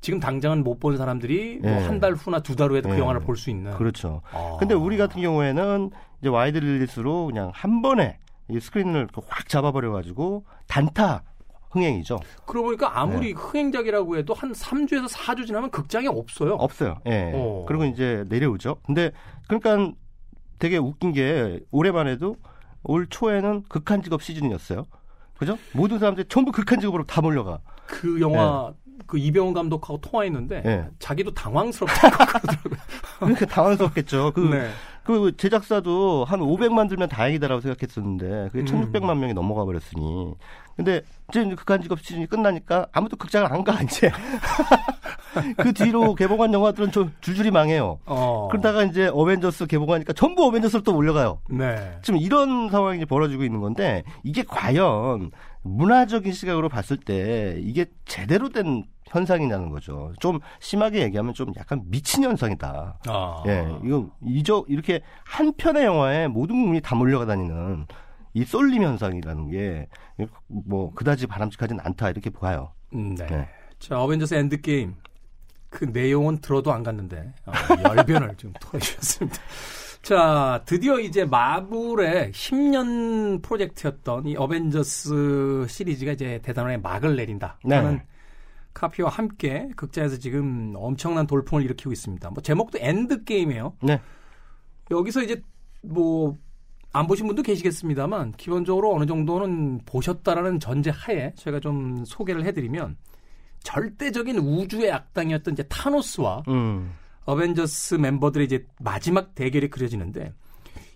지금 0.00 0.18
당장은 0.20 0.64
못 0.64 0.80
본 0.80 0.96
사람들이 0.96 1.58
뭐 1.62 1.70
네. 1.70 1.84
한달 1.86 2.14
후나 2.14 2.40
두 2.40 2.56
달 2.56 2.70
후에도 2.70 2.88
그 2.88 2.94
네. 2.94 3.00
영화를 3.00 3.20
볼 3.20 3.36
수 3.36 3.50
있는. 3.50 3.72
그렇죠. 3.72 4.22
아. 4.32 4.56
근데 4.58 4.74
우리 4.74 4.96
같은 4.96 5.20
경우에는 5.20 5.90
이제 6.20 6.28
wide 6.28 6.58
release로 6.58 7.26
그냥 7.26 7.50
한 7.54 7.82
번에 7.82 8.18
이 8.48 8.58
스크린을 8.58 9.08
확 9.28 9.48
잡아버려가지고 9.48 10.44
단타 10.68 11.22
흥행이죠. 11.70 12.18
그러고 12.46 12.68
보니까 12.68 12.88
네. 12.88 12.92
아무리 12.94 13.32
흥행작이라고 13.32 14.16
해도 14.16 14.34
한 14.34 14.52
3주에서 14.52 15.08
4주 15.12 15.46
지나면 15.46 15.70
극장에 15.70 16.06
없어요. 16.08 16.54
없어요. 16.54 16.98
예. 17.06 17.30
어. 17.34 17.64
그리고 17.68 17.84
이제 17.84 18.24
내려오죠. 18.28 18.76
근데 18.86 19.12
그러니까 19.48 19.92
되게 20.58 20.78
웃긴 20.78 21.12
게 21.12 21.60
올해만 21.70 22.08
해도 22.08 22.36
올 22.82 23.06
초에는 23.06 23.64
극한 23.68 24.02
직업 24.02 24.22
시즌이었어요. 24.22 24.86
그죠? 25.38 25.56
모든 25.74 25.98
사람들이 25.98 26.26
전부 26.28 26.50
극한 26.52 26.80
직업으로 26.80 27.04
다 27.04 27.20
몰려가. 27.20 27.60
그 27.86 28.20
영화 28.20 28.72
그 29.06 29.18
이병헌 29.18 29.54
감독하고 29.54 30.00
통화했는데 30.00 30.62
네. 30.62 30.86
자기도 30.98 31.32
당황스럽다고 31.34 32.16
그러더라고요. 32.26 32.80
그러니까 33.18 33.46
당황스럽겠죠. 33.46 34.32
그, 34.34 34.40
네. 34.40 34.70
그 35.10 35.36
제작사도 35.36 36.24
한 36.24 36.40
500만 36.40 36.88
들면 36.88 37.08
다행이다라고 37.08 37.60
생각했었는데 37.60 38.50
그게 38.52 38.60
음. 38.60 38.92
1600만 38.92 39.18
명이 39.18 39.34
넘어가 39.34 39.64
버렸으니. 39.64 40.34
근데 40.76 41.02
이제 41.28 41.44
극한 41.54 41.82
직업 41.82 42.00
시즌이 42.00 42.26
끝나니까 42.26 42.86
아무도 42.92 43.16
극장을 43.16 43.52
안 43.52 43.64
가, 43.64 43.82
이제. 43.82 44.10
그 45.58 45.72
뒤로 45.72 46.14
개봉한 46.14 46.52
영화들은 46.52 46.92
좀 46.92 47.12
줄줄이 47.20 47.50
망해요. 47.50 47.98
어. 48.06 48.48
그러다가 48.50 48.84
이제 48.84 49.10
어벤져스 49.12 49.66
개봉하니까 49.66 50.12
전부 50.12 50.44
어벤져스로 50.46 50.82
또 50.82 50.92
몰려가요. 50.92 51.40
네. 51.50 51.98
지금 52.02 52.18
이런 52.18 52.70
상황이 52.70 53.04
벌어지고 53.04 53.44
있는 53.44 53.60
건데 53.60 54.04
이게 54.22 54.42
과연 54.42 55.30
문화적인 55.62 56.32
시각으로 56.32 56.68
봤을 56.68 56.96
때 56.96 57.58
이게 57.60 57.86
제대로 58.06 58.48
된 58.48 58.84
현상이냐는 59.10 59.68
거죠. 59.70 60.12
좀 60.20 60.38
심하게 60.60 61.02
얘기하면 61.02 61.34
좀 61.34 61.52
약간 61.56 61.82
미친 61.86 62.24
현상이다. 62.24 62.98
아. 63.06 63.42
예, 63.46 63.66
이거 63.84 64.08
이저 64.26 64.64
이렇게 64.68 65.00
한 65.24 65.52
편의 65.52 65.84
영화에 65.84 66.28
모든 66.28 66.56
국민이 66.56 66.80
다 66.80 66.94
몰려가 66.94 67.26
다니는 67.26 67.86
이 68.32 68.44
쏠림 68.44 68.82
현상이라는 68.82 69.50
게 69.50 69.86
뭐 70.48 70.92
그다지 70.94 71.26
바람직하진 71.26 71.78
않다 71.80 72.10
이렇게 72.10 72.30
봐요. 72.30 72.72
음, 72.94 73.14
네. 73.14 73.26
네. 73.26 73.48
자, 73.78 74.00
어벤져스 74.02 74.34
엔드 74.34 74.60
게임. 74.60 74.94
그 75.68 75.84
내용은 75.84 76.38
들어도 76.40 76.72
안 76.72 76.82
갔는데, 76.82 77.32
어, 77.46 77.52
열변을 77.84 78.34
좀 78.36 78.52
토해주셨습니다. 78.60 79.38
자, 80.02 80.62
드디어 80.64 80.98
이제 80.98 81.24
마블의 81.24 82.32
10년 82.32 83.40
프로젝트였던 83.42 84.26
이 84.26 84.36
어벤져스 84.36 85.66
시리즈가 85.68 86.12
이제 86.12 86.40
대단원의 86.42 86.78
막을 86.78 87.14
내린다. 87.14 87.58
네. 87.64 88.02
카피와 88.74 89.10
함께 89.10 89.68
극장에서 89.76 90.18
지금 90.18 90.74
엄청난 90.76 91.26
돌풍을 91.26 91.64
일으키고 91.64 91.92
있습니다. 91.92 92.30
뭐 92.30 92.42
제목도 92.42 92.78
엔드 92.80 93.24
게임이에요. 93.24 93.76
네, 93.82 94.00
여기서 94.90 95.22
이제 95.22 95.42
뭐 95.82 96.36
안 96.92 97.06
보신 97.06 97.26
분도 97.26 97.42
계시겠습니다만 97.42 98.32
기본적으로 98.32 98.92
어느 98.94 99.06
정도는 99.06 99.80
보셨다라는 99.86 100.58
전제 100.58 100.90
하에 100.90 101.32
저희가 101.36 101.60
좀 101.60 102.04
소개를 102.04 102.44
해드리면 102.46 102.96
절대적인 103.62 104.38
우주의 104.38 104.90
악당이었던 104.90 105.54
이제 105.54 105.62
타노스와 105.64 106.42
음, 106.48 106.92
어벤져스 107.26 107.96
멤버들의 107.96 108.46
이제 108.46 108.66
마지막 108.80 109.34
대결이 109.34 109.70
그려지는데 109.70 110.32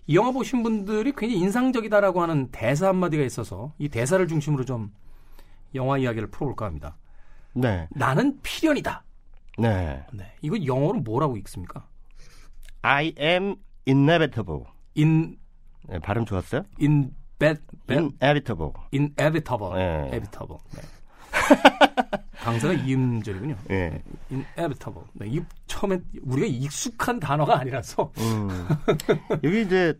이 0.07 0.15
영화 0.15 0.31
보신 0.31 0.63
분들이 0.63 1.13
굉장히 1.15 1.41
인상적이다라고 1.41 2.21
하는 2.21 2.49
대사 2.51 2.89
한마디가 2.89 3.23
있어서 3.23 3.73
이 3.77 3.87
대사를 3.87 4.27
중심으로 4.27 4.65
좀 4.65 4.91
영화 5.75 5.97
이야기를 5.97 6.29
풀어볼까 6.29 6.65
합니다. 6.65 6.97
네, 7.55 7.87
나는 7.91 8.39
필연이다. 8.41 9.03
네. 9.57 10.05
네, 10.13 10.33
이거 10.41 10.57
영어로 10.63 10.99
뭐라고 10.99 11.37
읽습니까? 11.37 11.87
I 12.81 13.13
am 13.19 13.55
inevitable. 13.87 14.65
In 14.97 15.37
네, 15.87 15.99
발음 15.99 16.25
좋았어요? 16.25 16.63
in 16.81 17.13
bed, 17.39 17.61
bed 17.87 17.99
inevitable. 18.21 18.73
inevitable. 18.93 19.73
네. 19.75 20.09
inevitable. 20.11 20.57
네. 20.75 20.81
강사가 22.45 22.73
이음절이군요. 22.73 23.55
예. 23.71 24.03
inevitable. 24.31 25.03
네, 25.13 25.27
이 25.27 25.41
처음에 25.67 25.99
우리가 26.23 26.47
익숙한 26.47 27.19
단어가 27.19 27.59
아니라서 27.59 28.11
음. 28.19 28.49
여기 29.43 29.61
이제 29.61 29.93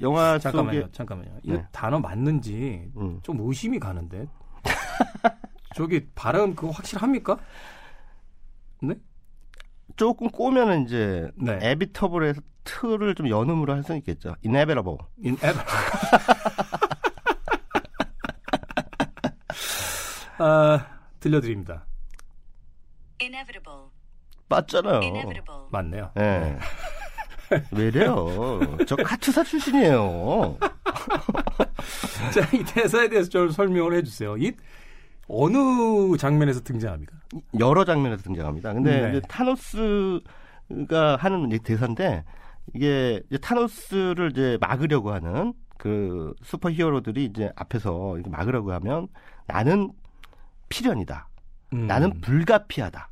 영화 0.00 0.38
잠깐만요. 0.38 0.80
속에 0.80 0.92
잠깐만요. 0.92 1.30
이거 1.44 1.56
네. 1.56 1.64
단어 1.70 2.00
맞는지 2.00 2.90
음. 2.96 3.20
좀 3.22 3.38
의심이 3.40 3.78
가는데. 3.78 4.26
저기 5.74 6.06
발음 6.14 6.54
그거 6.54 6.70
확실합니까? 6.70 7.38
네? 8.80 8.94
조금 9.96 10.30
꼬면은 10.30 10.84
이제 10.84 11.30
네. 11.36 11.58
에비터블에서 11.60 12.40
틀을 12.64 13.14
좀 13.14 13.28
연음으로 13.28 13.74
할 13.74 13.82
수 13.82 13.94
있겠죠. 13.96 14.36
inevitable. 14.44 14.98
inevitable. 15.22 15.64
아, 20.38 20.86
들려드립니다. 21.20 21.84
Inevitable. 23.20 23.88
맞잖아요. 24.48 25.00
맞네요. 25.70 26.10
예. 26.18 26.58
왜래요? 27.70 28.60
저 28.86 28.96
카투사 28.96 29.44
출신이에요. 29.44 30.58
자, 32.34 32.48
이 32.52 32.64
대사에 32.64 33.08
대해서 33.08 33.28
좀 33.28 33.50
설명을 33.50 33.94
해주세요. 33.94 34.36
이 34.38 34.52
어느 35.28 36.16
장면에서 36.16 36.60
등장합니까? 36.60 37.16
여러 37.58 37.84
장면에서 37.84 38.22
등장합니다. 38.22 38.72
근데 38.72 39.00
네. 39.00 39.10
이제 39.10 39.20
타노스가 39.28 41.16
하는 41.18 41.50
이 41.52 41.58
대사인데 41.58 42.24
이게 42.74 43.22
이제 43.28 43.38
타노스를 43.38 44.30
이제 44.32 44.58
막으려고 44.60 45.12
하는 45.12 45.54
그 45.78 46.34
슈퍼 46.42 46.70
히어로들이 46.70 47.24
이제 47.24 47.52
앞에서 47.56 48.18
막으려고 48.26 48.72
하면 48.72 49.08
나는 49.46 49.92
필연이다. 50.68 51.28
음. 51.74 51.86
나는 51.86 52.20
불가피하다. 52.20 53.08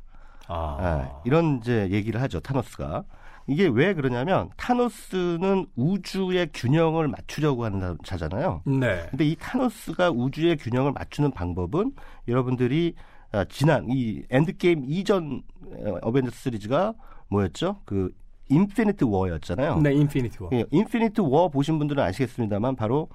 아. 0.47 0.77
예, 0.81 1.11
이런 1.25 1.57
이제 1.57 1.89
얘기를 1.89 2.21
하죠 2.21 2.39
타노스가 2.39 3.03
이게 3.47 3.67
왜 3.67 3.93
그러냐면 3.93 4.49
타노스는 4.57 5.67
우주의 5.75 6.47
균형을 6.53 7.07
맞추려고 7.07 7.65
하는 7.65 7.97
자잖아요. 8.03 8.61
네. 8.65 9.05
근데 9.09 9.25
이 9.25 9.35
타노스가 9.35 10.11
우주의 10.11 10.55
균형을 10.55 10.93
맞추는 10.93 11.31
방법은 11.31 11.93
여러분들이 12.27 12.95
아, 13.31 13.43
지난 13.45 13.87
이 13.89 14.23
엔드게임 14.29 14.85
이전 14.87 15.41
어, 15.65 15.97
어벤져스 16.01 16.43
시리즈가 16.43 16.93
뭐였죠? 17.29 17.81
그 17.85 18.13
인피니트 18.49 19.05
워였잖아요. 19.05 19.79
네, 19.79 19.93
인피니티 19.93 20.43
워. 20.43 20.49
예, 20.53 20.65
인피니트 20.69 21.21
워 21.21 21.49
보신 21.49 21.79
분들은 21.79 22.03
아시겠습니다만 22.03 22.75
바로 22.75 23.09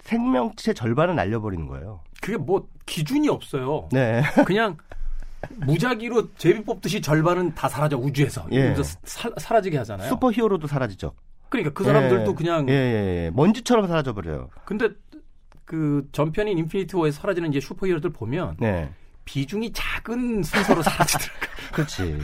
생명체 0.00 0.72
절반을 0.72 1.16
날려버리는 1.16 1.66
거예요. 1.66 2.00
그게 2.22 2.36
뭐 2.36 2.66
기준이 2.86 3.28
없어요. 3.28 3.88
네. 3.92 4.22
그냥 4.46 4.76
무작위로 5.56 6.34
제비 6.36 6.62
뽑듯이 6.64 7.00
절반은 7.00 7.54
다 7.54 7.68
사라져 7.68 7.96
우주에서 7.96 8.46
예. 8.52 8.74
사, 9.04 9.30
사라지게 9.36 9.78
하잖아요. 9.78 10.08
슈퍼 10.08 10.30
히어로도 10.32 10.66
사라지죠. 10.66 11.12
그러니까 11.48 11.72
그 11.72 11.84
사람들도 11.84 12.30
예. 12.30 12.34
그냥 12.34 12.68
예, 12.68 12.72
예, 12.72 13.24
예. 13.26 13.30
먼지처럼 13.34 13.86
사라져 13.86 14.12
버려요. 14.12 14.50
근데 14.64 14.88
그 15.64 16.06
전편인 16.12 16.58
인피니티 16.58 16.96
워에 16.96 17.10
사라지는 17.10 17.50
이제 17.50 17.60
슈퍼히어로들 17.60 18.10
보면 18.10 18.56
네. 18.58 18.90
비중이 19.24 19.72
작은 19.74 20.42
순서로 20.42 20.82
사라지더라고요. 20.82 21.48
그렇지. 21.72 22.18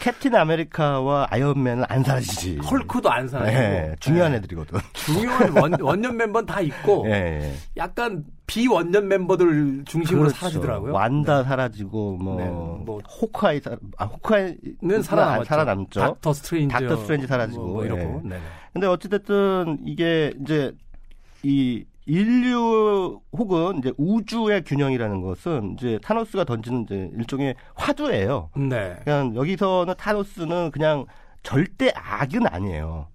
캡틴 0.00 0.34
아메리카와 0.34 1.28
아이언맨은 1.30 1.84
안 1.88 2.04
사라지지. 2.04 2.58
헐크도 2.58 3.10
안 3.10 3.26
사라지고 3.26 3.58
네, 3.58 3.96
중요한 4.00 4.32
네. 4.32 4.38
애들이거든. 4.38 4.78
중요한 4.92 5.56
원, 5.56 5.80
원년 5.80 6.16
멤버는 6.18 6.44
다 6.44 6.60
있고 6.60 7.06
예, 7.08 7.12
예. 7.12 7.54
약간 7.78 8.24
비원년 8.46 9.08
멤버들 9.08 9.84
중심으로 9.86 10.26
그렇죠. 10.26 10.36
사라지더라고요. 10.38 10.92
완다 10.92 11.42
사라지고 11.42 12.16
뭐, 12.16 12.36
네, 12.36 12.48
뭐 12.48 13.00
호크아이 13.00 13.60
사, 13.60 13.76
아 13.96 14.04
호크아이는 14.04 14.56
는 14.82 15.02
살아남았죠. 15.02 15.44
살아남죠. 15.44 16.00
닥터 16.00 16.32
스트레인지, 16.32 16.72
닥터 16.72 16.96
스트레인지 16.96 17.26
사라지고, 17.26 17.62
뭐, 17.62 17.72
뭐 17.74 17.84
이러고. 17.84 18.22
예. 18.24 18.28
네네. 18.28 18.40
근데 18.72 18.86
어찌 18.86 19.08
됐든 19.08 19.78
이게 19.84 20.32
이제 20.40 20.72
이 21.42 21.84
인류 22.06 23.20
혹은 23.32 23.78
이제 23.78 23.92
우주의 23.98 24.62
균형이라는 24.62 25.22
것은 25.22 25.74
이제 25.76 25.98
타노스가 26.02 26.44
던지는 26.44 26.84
이제 26.84 27.10
일종의 27.14 27.56
화두예요. 27.74 28.50
네. 28.54 28.96
그냥 29.02 29.34
여기서는 29.34 29.94
타노스는 29.98 30.70
그냥 30.70 31.06
절대 31.42 31.90
악은 31.94 32.46
아니에요. 32.46 33.08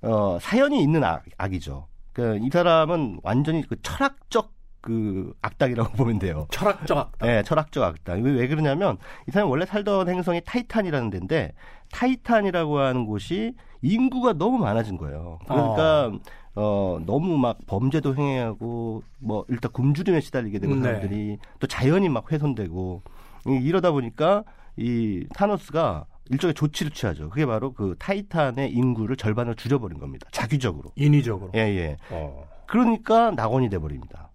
어, 0.00 0.38
사연이 0.40 0.82
있는 0.82 1.04
악, 1.04 1.24
악이죠. 1.36 1.86
그, 2.14 2.38
이 2.40 2.48
사람은 2.50 3.20
완전히 3.22 3.66
그 3.66 3.80
철학적 3.82 4.57
그 4.80 5.32
악당이라고 5.42 5.92
보면 5.96 6.18
돼요. 6.18 6.46
철학적 6.50 6.96
악당. 6.98 7.28
네, 7.28 7.42
철학적 7.42 7.82
악당. 7.84 8.22
왜, 8.22 8.32
왜 8.32 8.48
그러냐면 8.48 8.96
이 9.28 9.30
사람이 9.30 9.50
원래 9.50 9.66
살던 9.66 10.08
행성이 10.08 10.40
타이탄이라는 10.44 11.10
데인데 11.10 11.52
타이탄이라고 11.92 12.78
하는 12.78 13.06
곳이 13.06 13.54
인구가 13.82 14.32
너무 14.34 14.58
많아진 14.58 14.96
거예요. 14.96 15.38
그러니까 15.46 16.12
어, 16.54 16.98
너무 17.06 17.36
막 17.38 17.58
범죄도 17.66 18.16
행해하고 18.16 19.02
뭐 19.18 19.44
일단 19.48 19.70
굶주림에 19.72 20.20
시달리게 20.20 20.58
되고 20.58 20.74
네. 20.74 20.82
사람들이 20.82 21.38
또 21.60 21.66
자연이 21.66 22.08
막 22.08 22.30
훼손되고 22.32 23.02
이- 23.46 23.50
이러다 23.64 23.92
보니까 23.92 24.42
이 24.76 25.26
타노스가 25.34 26.06
일종의 26.30 26.54
조치를 26.54 26.92
취하죠. 26.92 27.30
그게 27.30 27.46
바로 27.46 27.72
그 27.72 27.94
타이탄의 27.98 28.70
인구를 28.72 29.16
절반을 29.16 29.54
줄여버린 29.54 29.98
겁니다. 29.98 30.28
자기적으로. 30.32 30.90
인위적으로. 30.94 31.50
예, 31.54 31.60
예. 31.60 31.96
어. 32.10 32.44
그러니까 32.66 33.30
낙원이 33.30 33.70
돼버립니다. 33.70 34.27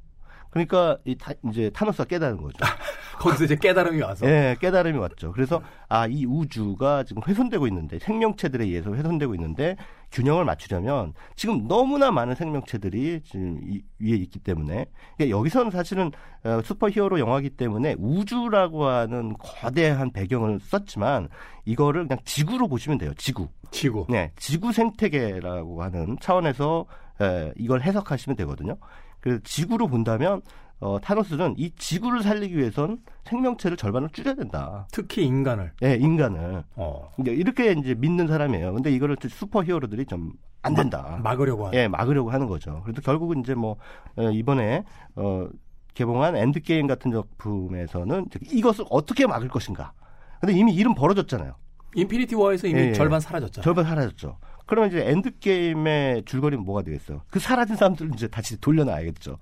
그러니까 0.53 0.99
이 1.03 1.15
타, 1.15 1.33
이제 1.49 1.71
타노스가 1.71 2.05
깨달은 2.05 2.37
거죠. 2.37 2.57
거기서 3.19 3.45
이제 3.45 3.55
깨달음이 3.55 3.99
와서. 4.03 4.27
예, 4.27 4.55
깨달음이 4.59 4.99
왔죠. 4.99 5.31
그래서 5.31 5.63
아, 5.89 6.05
이 6.05 6.25
우주가 6.25 7.03
지금 7.03 7.23
훼손되고 7.27 7.65
있는데 7.67 7.97
생명체들에 7.97 8.63
의해서 8.63 8.93
훼손되고 8.93 9.33
있는데 9.33 9.77
균형을 10.13 10.45
맞추려면 10.45 11.13
지금 11.35 11.67
너무나 11.67 12.11
많은 12.11 12.35
생명체들이 12.35 13.21
지금 13.23 13.59
이, 13.63 13.81
위에 13.99 14.15
있기 14.15 14.39
때문에 14.39 14.85
그러니까 15.17 15.37
여기서는 15.37 15.71
사실은 15.71 16.11
어, 16.43 16.61
슈퍼히어로 16.63 17.19
영화기 17.19 17.51
때문에 17.51 17.95
우주라고 17.97 18.85
하는 18.85 19.33
거대한 19.39 20.11
배경을 20.11 20.59
썼지만 20.59 21.29
이거를 21.65 22.07
그냥 22.07 22.19
지구로 22.23 22.67
보시면 22.67 22.99
돼요. 22.99 23.13
지구. 23.17 23.47
지구. 23.71 24.05
네, 24.07 24.31
지구 24.37 24.71
생태계라고 24.71 25.81
하는 25.81 26.17
차원에서 26.21 26.85
에, 27.19 27.51
이걸 27.57 27.81
해석하시면 27.81 28.35
되거든요. 28.37 28.77
그래서 29.19 29.41
지구로 29.43 29.87
본다면 29.87 30.41
어, 30.83 30.99
타노스는 30.99 31.55
이 31.57 31.71
지구를 31.75 32.23
살리기 32.23 32.57
위해선 32.57 32.99
생명체를 33.25 33.77
절반을 33.77 34.09
줄여야 34.09 34.35
된다. 34.35 34.87
특히 34.91 35.25
인간을. 35.25 35.71
예, 35.83 35.95
인간을. 35.95 36.63
어. 36.75 37.11
이제 37.19 37.31
이렇게 37.31 37.71
이제 37.71 37.95
믿는 37.95 38.27
사람이에요. 38.27 38.73
근데 38.73 38.91
이거를 38.91 39.17
좀 39.17 39.29
슈퍼 39.29 39.63
히어로들이 39.63 40.05
좀 40.05 40.33
안 40.63 40.73
된다. 40.73 41.19
막으려고 41.21 41.67
하는. 41.67 41.77
예, 41.77 41.87
막으려고 41.87 42.31
하는 42.31 42.47
거죠. 42.47 42.81
그래서 42.83 43.01
결국은 43.01 43.41
이제 43.41 43.53
뭐 43.53 43.75
어, 44.15 44.29
이번에 44.31 44.83
어, 45.15 45.47
개봉한 45.93 46.35
엔드게임 46.35 46.87
같은 46.87 47.11
작품에서는 47.11 48.27
이것을 48.49 48.85
어떻게 48.89 49.27
막을 49.27 49.49
것인가. 49.49 49.93
근데 50.39 50.53
이미 50.57 50.73
일은 50.73 50.95
벌어졌잖아요. 50.95 51.53
인피니티 51.95 52.35
워에서 52.35 52.67
이미 52.67 52.79
예, 52.79 52.87
예. 52.87 52.93
절반 52.93 53.19
사라졌잖아요. 53.19 53.63
절반 53.63 53.85
사라졌죠. 53.85 54.37
그러면 54.65 54.89
이제 54.89 55.05
엔드게임의 55.05 56.23
줄거리는 56.25 56.63
뭐가 56.63 56.81
되겠어요? 56.81 57.21
그 57.29 57.39
사라진 57.39 57.75
사람들을 57.75 58.11
이제 58.15 58.27
다시 58.27 58.59
돌려놔야겠죠. 58.59 59.37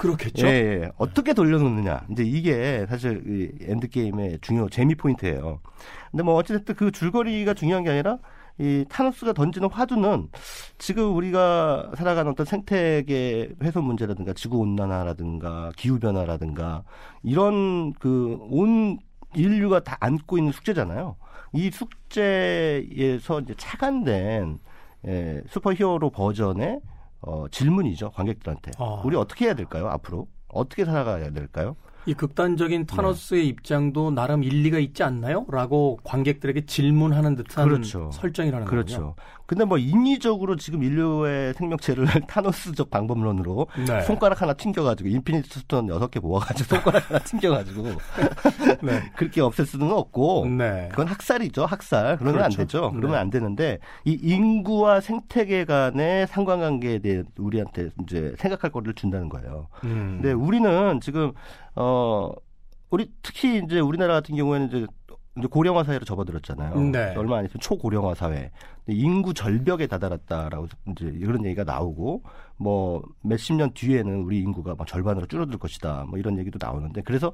그렇겠죠. 0.00 0.46
예, 0.46 0.50
예. 0.50 0.90
어떻게 0.96 1.34
돌려놓느냐. 1.34 2.06
이제 2.10 2.22
이게 2.22 2.86
사실 2.88 3.22
이 3.26 3.64
엔드게임의 3.70 4.38
중요 4.40 4.68
재미 4.70 4.94
포인트예요. 4.94 5.60
근데 6.10 6.22
뭐 6.22 6.34
어찌됐든 6.36 6.74
그 6.74 6.90
줄거리가 6.90 7.52
중요한 7.54 7.84
게 7.84 7.90
아니라 7.90 8.18
이 8.58 8.84
타노스가 8.88 9.34
던지는 9.34 9.68
화두는 9.70 10.28
지금 10.78 11.14
우리가 11.14 11.92
살아가는 11.96 12.30
어떤 12.32 12.46
생태계 12.46 13.56
훼손 13.62 13.84
문제라든가 13.84 14.32
지구 14.32 14.58
온난화라든가 14.58 15.72
기후 15.76 15.98
변화라든가 15.98 16.82
이런 17.22 17.92
그 17.94 18.38
온 18.50 18.98
인류가 19.34 19.80
다 19.80 19.96
안고 20.00 20.38
있는 20.38 20.52
숙제잖아요. 20.52 21.16
이 21.52 21.70
숙제에서 21.70 23.40
이제 23.40 23.54
착안된 23.56 24.58
예, 25.06 25.42
슈퍼히어로 25.48 26.10
버전의 26.10 26.80
어, 27.22 27.46
질문이죠 27.50 28.10
관객들한테. 28.12 28.72
아. 28.78 29.02
우리 29.04 29.16
어떻게 29.16 29.46
해야 29.46 29.54
될까요 29.54 29.88
앞으로? 29.88 30.28
어떻게 30.48 30.84
살아가야 30.84 31.30
될까요? 31.30 31.76
이 32.06 32.14
극단적인 32.14 32.86
타노스의 32.86 33.46
입장도 33.48 34.10
나름 34.10 34.42
일리가 34.42 34.78
있지 34.78 35.02
않나요? 35.02 35.44
라고 35.50 35.98
관객들에게 36.04 36.66
질문하는 36.66 37.36
듯한 37.36 37.68
그렇죠. 37.68 38.10
설정이라는 38.12 38.66
거죠. 38.66 38.70
그렇죠. 38.70 39.14
근데 39.50 39.64
뭐 39.64 39.78
인위적으로 39.78 40.54
지금 40.54 40.84
인류의 40.84 41.54
생명체를 41.54 42.06
타노스적 42.28 42.88
방법론으로 42.88 43.66
네. 43.84 44.00
손가락 44.02 44.42
하나 44.42 44.52
튕겨가지고 44.52 45.08
인피니트 45.08 45.48
스톤 45.50 45.88
여섯 45.88 46.08
개 46.08 46.20
모아가지고 46.20 46.76
손가락 46.76 47.10
하나 47.10 47.18
튕겨가지고 47.18 47.82
네. 48.80 49.10
그렇게 49.16 49.40
없앨 49.40 49.66
수는 49.66 49.90
없고 49.90 50.46
네. 50.46 50.86
그건 50.92 51.08
학살이죠, 51.08 51.66
학살. 51.66 52.16
그러면 52.18 52.44
안 52.44 52.50
그렇죠. 52.50 52.56
되죠. 52.58 52.90
그러면 52.92 53.10
네. 53.10 53.16
안 53.18 53.30
되는데 53.30 53.78
이 54.04 54.16
인구와 54.22 55.00
생태계 55.00 55.64
간의 55.64 56.28
상관관계에 56.28 57.00
대해 57.00 57.24
우리한테 57.36 57.90
이제 58.04 58.32
생각할 58.38 58.70
거리를 58.70 58.94
준다는 58.94 59.28
거예요. 59.28 59.66
음. 59.82 60.20
근데 60.22 60.32
우리는 60.32 61.00
지금 61.00 61.32
어 61.76 62.30
우리 62.90 63.10
특히 63.22 63.62
이제 63.64 63.80
우리나라 63.80 64.14
같은 64.14 64.36
경우에는 64.36 64.68
이제 64.68 64.86
고령화 65.48 65.84
사회로 65.84 66.04
접어들었잖아요. 66.04 66.74
네. 66.90 67.14
얼마 67.16 67.38
안 67.38 67.44
있으면 67.44 67.60
초고령화 67.60 68.14
사회. 68.14 68.50
인구 68.88 69.32
절벽에 69.32 69.86
다다랐다라고 69.86 70.66
이제 70.90 71.10
그런 71.24 71.44
얘기가 71.44 71.62
나오고 71.64 72.22
뭐 72.56 73.02
몇십 73.22 73.54
년 73.54 73.70
뒤에는 73.72 74.22
우리 74.24 74.40
인구가 74.40 74.74
막 74.74 74.86
절반으로 74.86 75.26
줄어들 75.26 75.56
것이다. 75.58 76.04
뭐 76.08 76.18
이런 76.18 76.36
얘기도 76.38 76.58
나오는데 76.60 77.02
그래서 77.02 77.32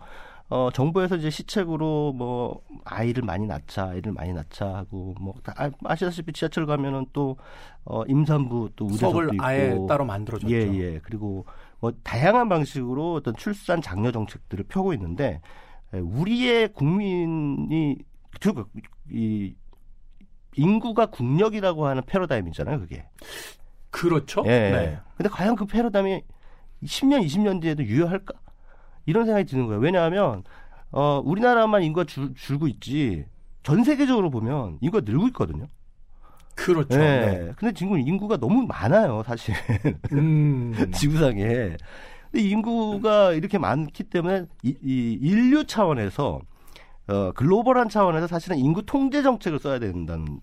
어 0.49 0.68
정부에서 0.72 1.16
이제 1.16 1.31
시책으로 1.31 2.12
뭐 2.12 2.61
아이를 2.85 3.25
많이 3.25 3.46
낳자, 3.46 3.88
아이를 3.88 4.12
많이 4.12 4.33
낳자 4.35 4.66
하고 4.75 5.14
뭐다 5.18 5.55
아- 5.57 5.70
아시다시피 5.85 6.33
지하철 6.33 6.66
가면은 6.66 7.07
또 7.12 7.37
어, 7.85 8.05
임산부 8.07 8.70
또 8.77 8.85
우대석도 8.85 9.35
있고 9.35 9.44
아예 9.44 9.77
따로 9.88 10.05
만들어줬죠. 10.05 10.55
예, 10.55 10.61
예. 10.75 11.01
그리고 11.03 11.46
뭐 11.80 11.92
다양한 12.02 12.48
방식으로 12.48 13.14
어떤 13.14 13.34
출산 13.36 13.82
장려 13.82 14.10
정책들을 14.10 14.64
펴고 14.68 14.92
있는데 14.94 15.40
에, 15.92 15.98
우리의 15.98 16.72
국민이 16.72 17.98
이 19.10 19.54
인구가 20.56 21.06
국력이라고 21.06 21.86
하는 21.86 22.02
패러다임이잖아요, 22.06 22.80
그게. 22.80 23.04
그렇죠. 23.90 24.42
예. 24.46 24.50
네. 24.50 24.98
근데 25.16 25.28
과연 25.28 25.54
그 25.56 25.66
패러다임이 25.66 26.22
10년, 26.84 27.24
20년 27.24 27.60
뒤에도 27.60 27.84
유효할까? 27.84 28.34
이런 29.06 29.24
생각이 29.26 29.46
드는 29.46 29.66
거예요. 29.66 29.80
왜냐하면 29.80 30.42
어, 30.90 31.20
우리나라만 31.24 31.82
인구가 31.82 32.04
줄, 32.04 32.34
줄고 32.34 32.68
있지 32.68 33.26
전 33.62 33.84
세계적으로 33.84 34.30
보면 34.30 34.78
인구가 34.80 35.02
늘고 35.04 35.28
있거든요. 35.28 35.66
그렇죠. 36.57 36.99
네. 36.99 37.27
네. 37.27 37.53
근데 37.57 37.73
지금 37.73 38.01
인구가 38.01 38.37
너무 38.38 38.66
많아요, 38.66 39.23
사실. 39.25 39.55
음. 40.12 40.73
지구상에. 40.92 41.77
근데 42.33 42.49
인구가 42.49 43.33
이렇게 43.33 43.59
많기 43.59 44.03
때문에 44.03 44.47
이, 44.64 44.75
이 44.83 45.19
인류 45.21 45.64
차원에서 45.64 46.40
어, 47.09 47.33
글로벌한 47.33 47.88
차원에서 47.88 48.27
사실은 48.27 48.59
인구 48.59 48.85
통제 48.85 49.23
정책을 49.23 49.61
써야 49.61 49.79
된다는 49.79 50.40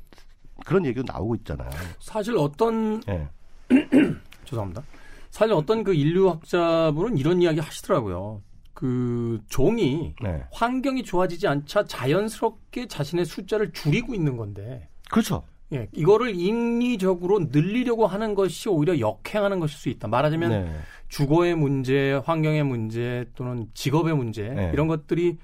그런 0.65 0.85
얘기도 0.85 1.03
나오고 1.11 1.35
있잖아요. 1.35 1.69
사실 1.99 2.37
어떤 2.37 3.01
네. 3.01 3.27
죄송합니다. 4.45 4.83
사실 5.29 5.53
어떤 5.53 5.83
그 5.83 5.93
인류학자분은 5.93 7.17
이런 7.17 7.41
이야기 7.41 7.59
하시더라고요. 7.59 8.41
그 8.73 9.41
종이 9.49 10.13
네. 10.21 10.43
환경이 10.51 11.03
좋아지지 11.03 11.47
않자 11.47 11.85
자연스럽게 11.85 12.87
자신의 12.87 13.25
숫자를 13.25 13.71
줄이고 13.73 14.13
있는 14.13 14.37
건데. 14.37 14.87
그렇죠. 15.09 15.43
예, 15.73 15.87
이거를 15.91 16.35
인위적으로 16.35 17.39
늘리려고 17.51 18.05
하는 18.05 18.35
것이 18.35 18.69
오히려 18.69 18.99
역행하는 18.99 19.59
것일 19.59 19.77
수 19.77 19.89
있다. 19.89 20.07
말하자면 20.07 20.49
네. 20.49 20.75
주거의 21.09 21.55
문제, 21.55 22.13
환경의 22.25 22.63
문제 22.63 23.25
또는 23.35 23.67
직업의 23.73 24.15
문제 24.15 24.49
네. 24.49 24.71
이런 24.73 24.87
것들이 24.87 25.37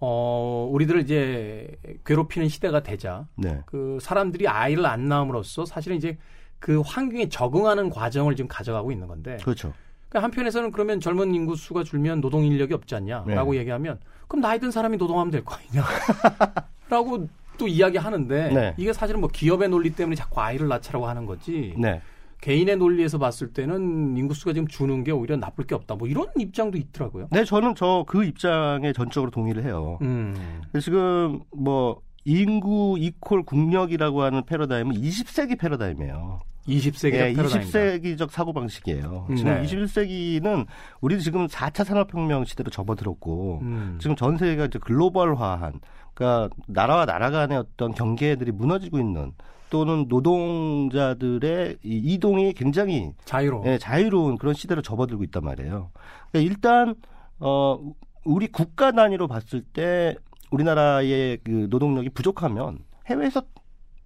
어 0.00 0.68
우리들을 0.72 1.00
이제 1.00 1.68
괴롭히는 2.04 2.48
시대가 2.48 2.82
되자 2.82 3.26
네. 3.36 3.62
그 3.66 3.98
사람들이 4.00 4.46
아이를 4.48 4.84
안 4.86 5.08
낳음으로써 5.08 5.64
사실은 5.66 5.96
이제 5.96 6.18
그 6.58 6.80
환경에 6.80 7.28
적응하는 7.28 7.90
과정을 7.90 8.36
지금 8.36 8.48
가져가고 8.48 8.92
있는 8.92 9.06
건데. 9.06 9.38
그렇죠. 9.42 9.72
그러니까 10.08 10.24
한편에서는 10.24 10.70
그러면 10.70 11.00
젊은 11.00 11.34
인구 11.34 11.56
수가 11.56 11.82
줄면 11.84 12.20
노동 12.20 12.44
인력이 12.44 12.72
없지 12.74 12.94
않냐라고 12.94 13.52
네. 13.52 13.58
얘기하면 13.60 13.98
그럼 14.28 14.40
나이 14.42 14.58
든 14.58 14.70
사람이 14.70 14.96
노동하면 14.96 15.30
될 15.30 15.44
거 15.44 15.56
아니냐라고 15.56 17.28
또 17.58 17.68
이야기하는데 17.68 18.48
네. 18.52 18.74
이게 18.76 18.92
사실은 18.92 19.20
뭐 19.20 19.28
기업의 19.32 19.68
논리 19.68 19.90
때문에 19.90 20.14
자꾸 20.16 20.40
아이를 20.40 20.68
낳자라고 20.68 21.06
하는 21.06 21.26
거지. 21.26 21.74
네. 21.78 22.00
개인의 22.40 22.76
논리에서 22.76 23.18
봤을 23.18 23.52
때는 23.54 24.16
인구수가 24.18 24.52
지금 24.52 24.68
주는 24.68 25.02
게 25.02 25.12
오히려 25.12 25.36
나쁠 25.36 25.66
게 25.66 25.74
없다. 25.74 25.94
뭐 25.94 26.06
이런 26.08 26.26
입장도 26.36 26.76
있더라고요. 26.76 27.28
네, 27.30 27.44
저는 27.44 27.74
저 27.74 28.04
그 28.06 28.24
입장에 28.24 28.92
전적으로 28.92 29.30
동의를 29.30 29.64
해요. 29.64 29.98
음. 30.02 30.34
지금 30.80 31.40
뭐 31.56 32.00
인구 32.26 32.96
이퀄 32.98 33.42
국력이라고 33.44 34.22
하는 34.22 34.44
패러다임은 34.44 34.94
20세기 34.96 35.58
패러다임이에요. 35.58 36.40
20세기적 36.68 37.14
예, 37.14 37.34
20세기적 37.34 38.30
사고 38.30 38.52
방식이에요. 38.54 39.26
지금 39.36 39.52
네. 39.54 39.62
21세기는 39.62 40.66
우리도 41.02 41.20
지금 41.22 41.46
4차 41.46 41.84
산업혁명 41.84 42.44
시대로 42.44 42.70
접어들었고 42.70 43.58
음. 43.62 43.98
지금 44.00 44.16
전 44.16 44.36
세계가 44.38 44.66
이제 44.66 44.78
글로벌화한 44.78 45.80
그러니까 46.14 46.54
나라와 46.66 47.06
나라 47.06 47.30
간의 47.30 47.58
어떤 47.58 47.92
경계들이 47.92 48.52
무너지고 48.52 48.98
있는 48.98 49.32
또는 49.70 50.06
노동자들의 50.08 51.78
이 51.82 51.96
이동이 51.96 52.52
굉장히 52.52 53.12
자유로 53.24 53.64
예, 53.66 53.78
자유로운 53.78 54.38
그런 54.38 54.54
시대로 54.54 54.82
접어들고 54.82 55.24
있단 55.24 55.44
말이에요. 55.44 55.90
그러니까 56.30 56.52
일단 56.52 56.94
어 57.40 57.80
우리 58.24 58.46
국가 58.46 58.92
단위로 58.92 59.26
봤을 59.26 59.62
때 59.62 60.14
우리나라의 60.52 61.38
그 61.42 61.66
노동력이 61.70 62.10
부족하면 62.10 62.78
해외에서 63.06 63.42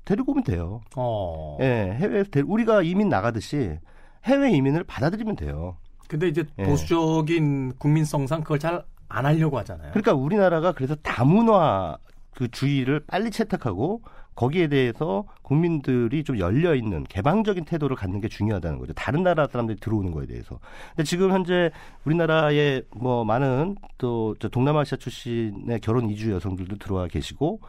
데리고 0.04 0.32
오면 0.32 0.44
돼요. 0.44 0.80
어. 0.96 1.58
예, 1.60 1.94
해외에서 2.00 2.30
데, 2.30 2.40
우리가 2.40 2.82
이민 2.82 3.10
나가듯이 3.10 3.78
해외 4.24 4.50
이민을 4.52 4.84
받아들이면 4.84 5.36
돼요. 5.36 5.76
근데 6.08 6.28
이제 6.28 6.46
예. 6.58 6.64
보수적인 6.64 7.74
국민성상 7.78 8.40
그걸 8.40 8.58
잘 8.58 8.82
안 9.08 9.26
하려고 9.26 9.58
하잖아요. 9.58 9.90
그러니까 9.90 10.12
우리나라가 10.14 10.72
그래서 10.72 10.94
다문화 10.96 11.96
그 12.34 12.48
주의를 12.48 13.00
빨리 13.06 13.30
채택하고 13.30 14.02
거기에 14.38 14.68
대해서 14.68 15.24
국민들이 15.42 16.22
좀 16.22 16.38
열려 16.38 16.76
있는 16.76 17.02
개방적인 17.02 17.64
태도를 17.64 17.96
갖는 17.96 18.20
게 18.20 18.28
중요하다는 18.28 18.78
거죠. 18.78 18.92
다른 18.92 19.24
나라 19.24 19.48
사람들이 19.48 19.80
들어오는 19.80 20.12
거에 20.12 20.26
대해서. 20.26 20.60
근데 20.90 21.02
지금 21.02 21.32
현재 21.32 21.72
우리나라에 22.04 22.82
뭐 22.94 23.24
많은 23.24 23.74
또 23.98 24.36
동남아시아 24.36 24.98
출신의 24.98 25.80
결혼 25.80 26.08
이주 26.08 26.30
여성들도 26.30 26.76
들어와 26.76 27.08
계시고 27.08 27.60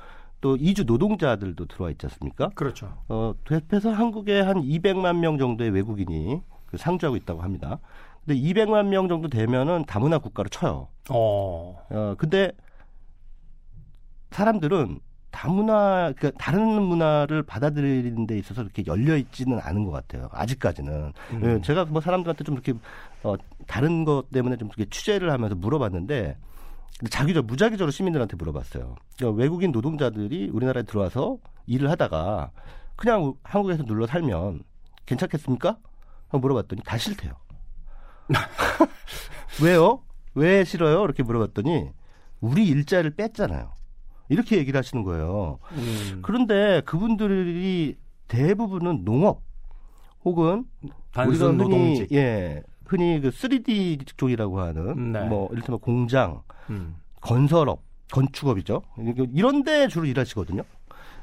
또 0.42 0.58
이주 0.58 0.84
노동자들도 0.84 1.66
들어와 1.66 1.90
있지 1.90 2.06
않습니까? 2.06 2.50
그렇죠. 2.54 2.96
어, 3.08 3.34
대표서 3.46 3.92
한국에 3.92 4.40
한 4.42 4.62
200만 4.62 5.18
명 5.18 5.40
정도의 5.40 5.72
외국인이 5.72 6.42
그 6.68 6.78
상주하고 6.78 7.16
있다고 7.18 7.42
합니다. 7.42 7.80
근데 8.26 8.40
200만 8.40 8.88
명 8.88 9.08
정도 9.08 9.28
되면은 9.28 9.86
다문화 9.86 10.20
국가로 10.20 10.50
쳐요. 10.50 10.88
어. 11.10 11.86
어, 11.90 12.16
근데 12.18 12.52
사람들은 14.32 15.00
다문화, 15.32 16.14
그 16.18 16.32
다른 16.38 16.82
문화를 16.82 17.44
받아들이는 17.44 18.28
데 18.28 18.38
있어서 18.38 18.62
이렇게 18.64 18.84
열려 18.88 19.16
있지는 19.16 19.60
않은 19.60 19.86
것 19.86 19.92
같아요. 19.92 20.28
아직까지는. 20.32 21.14
음. 21.34 21.44
예, 21.44 21.62
제가 21.62 21.86
뭐 21.86 22.02
사람들한테 22.02 22.44
좀 22.44 22.56
이렇게 22.56 22.74
어, 23.24 23.36
다른 23.68 24.06
것 24.06 24.30
때문에 24.32 24.58
좀 24.58 24.68
이렇게 24.70 24.90
취재를 24.90 25.32
하면서 25.32 25.56
물어봤는데 25.56 26.38
자기적 27.10 27.46
무작위적으로 27.46 27.92
시민들한테 27.92 28.36
물어봤어요. 28.36 28.96
그러니까 29.18 29.42
외국인 29.42 29.72
노동자들이 29.72 30.50
우리나라에 30.52 30.84
들어와서 30.84 31.38
일을 31.68 31.90
하다가 31.92 32.52
그냥 32.96 33.34
한국에서 33.44 33.84
눌러 33.84 34.06
살면 34.06 34.64
괜찮겠습니까? 35.06 35.78
하고 36.28 36.40
물어봤더니 36.40 36.82
다 36.84 36.98
싫대요. 36.98 37.34
왜요? 39.62 40.04
왜 40.36 40.64
싫어요? 40.64 41.04
이렇게 41.04 41.24
물어봤더니 41.24 41.90
우리 42.40 42.68
일자를 42.68 43.12
뺐잖아요. 43.16 43.72
이렇게 44.30 44.58
얘기를 44.58 44.78
하시는 44.78 45.04
거예요. 45.04 45.60
음. 45.72 46.20
그런데 46.22 46.82
그분들이 46.86 47.98
대부분은 48.28 49.04
농업 49.04 49.42
혹은 50.24 50.66
흔히 51.14 51.40
노동직. 51.40 52.12
예 52.14 52.62
흔히 52.86 53.20
그 53.22 53.30
3D 53.30 54.18
쪽이라고 54.18 54.60
하는 54.62 55.12
네. 55.12 55.26
뭐 55.26 55.50
이를테면 55.52 55.80
공장, 55.80 56.42
음. 56.70 56.96
건설업, 57.22 57.84
건축업이죠. 58.12 58.82
이런데 59.34 59.88
주로 59.88 60.06
일하시거든요. 60.06 60.64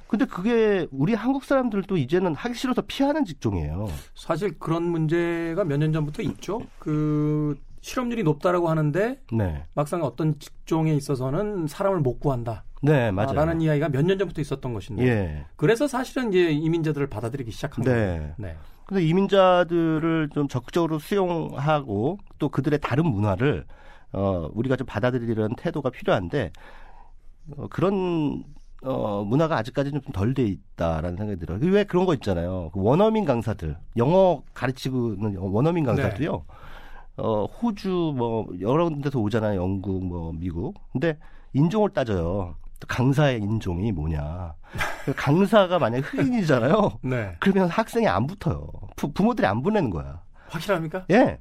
근데 0.09 0.25
그게 0.25 0.87
우리 0.91 1.15
한국 1.15 1.45
사람들도 1.45 1.97
이제는 1.97 2.35
하기 2.35 2.55
싫어서 2.55 2.83
피하는 2.83 3.25
직종이에요. 3.25 3.89
사실 4.15 4.59
그런 4.59 4.85
문제가 4.85 5.65
몇 5.65 5.79
년 5.79 5.93
전부터 5.93 6.23
있죠. 6.23 6.61
그 6.79 7.59
실업률이 7.81 8.23
높다라고 8.23 8.69
하는데 8.69 9.21
네. 9.33 9.65
막상 9.75 10.03
어떤 10.03 10.39
직종에 10.39 10.95
있어서는 10.95 11.67
사람을 11.67 12.01
못 12.01 12.19
구한다. 12.21 12.65
네, 12.83 13.11
맞아요. 13.11 13.35
라는 13.35 13.61
이야기가 13.61 13.89
몇 13.89 14.03
년 14.05 14.19
전부터 14.19 14.41
있었던 14.41 14.73
것인데. 14.73 15.07
예. 15.07 15.45
그래서 15.57 15.87
사실은 15.89 16.29
이제 16.33 16.51
이민자들을 16.51 17.07
받아들이기 17.09 17.51
시작한 17.51 17.85
네. 17.85 17.91
거예요. 17.91 18.35
네. 18.39 18.57
근데 18.87 19.05
이민자들을 19.05 20.31
좀 20.33 20.47
적극적으로 20.49 20.99
수용하고 21.01 22.19
또 22.39 22.49
그들의 22.49 22.79
다른 22.81 23.07
문화를 23.07 23.65
어 24.13 24.49
우리가 24.55 24.77
좀 24.77 24.87
받아들이려는 24.87 25.57
태도가 25.57 25.91
필요한데 25.91 26.53
어, 27.57 27.67
그런 27.69 28.45
어, 28.83 29.25
문화가 29.25 29.57
아직까지는 29.59 30.03
좀 30.03 30.13
덜 30.13 30.35
돼 30.35 30.45
있다라는 30.45 31.17
생각이 31.17 31.39
들어요. 31.41 31.59
왜 31.63 31.85
그런 31.85 32.07
거 32.07 32.15
있잖아요. 32.15 32.71
그 32.73 32.81
원어민 32.83 33.25
강사들, 33.25 33.77
영어 33.97 34.43
가르치고는 34.55 35.37
원어민 35.39 35.85
강사들이요. 35.85 36.33
네. 36.33 36.43
어, 37.19 37.45
호주 37.47 38.15
뭐 38.17 38.47
여러 38.61 38.85
군데서 38.89 39.19
오잖아요. 39.19 39.61
영국 39.61 40.05
뭐 40.05 40.33
미국. 40.33 40.75
근데 40.93 41.19
인종을 41.55 41.91
따져요. 41.91 42.55
강사의 42.89 43.39
인종이 43.41 43.91
뭐냐. 43.91 44.55
강사가 45.17 45.79
만약 45.79 46.01
흑인이잖아요. 46.01 46.99
네. 47.03 47.35
그러면 47.41 47.69
학생이 47.71 48.07
안 48.07 48.27
붙어요. 48.27 48.69
부, 48.97 49.11
부모들이 49.13 49.47
안 49.47 49.63
보내는 49.63 49.89
거야. 49.91 50.21
확실합니까? 50.49 51.07
예. 51.11 51.39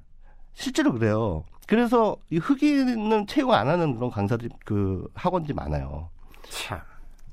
실제로 0.53 0.93
그래요. 0.93 1.43
그래서 1.67 2.15
이 2.29 2.37
흑인은 2.37 3.27
채용 3.27 3.51
안 3.51 3.67
하는 3.67 3.95
그런 3.95 4.09
강사들이 4.09 4.49
그 4.63 5.05
학원들이 5.13 5.53
많아요. 5.53 6.09
참. 6.49 6.79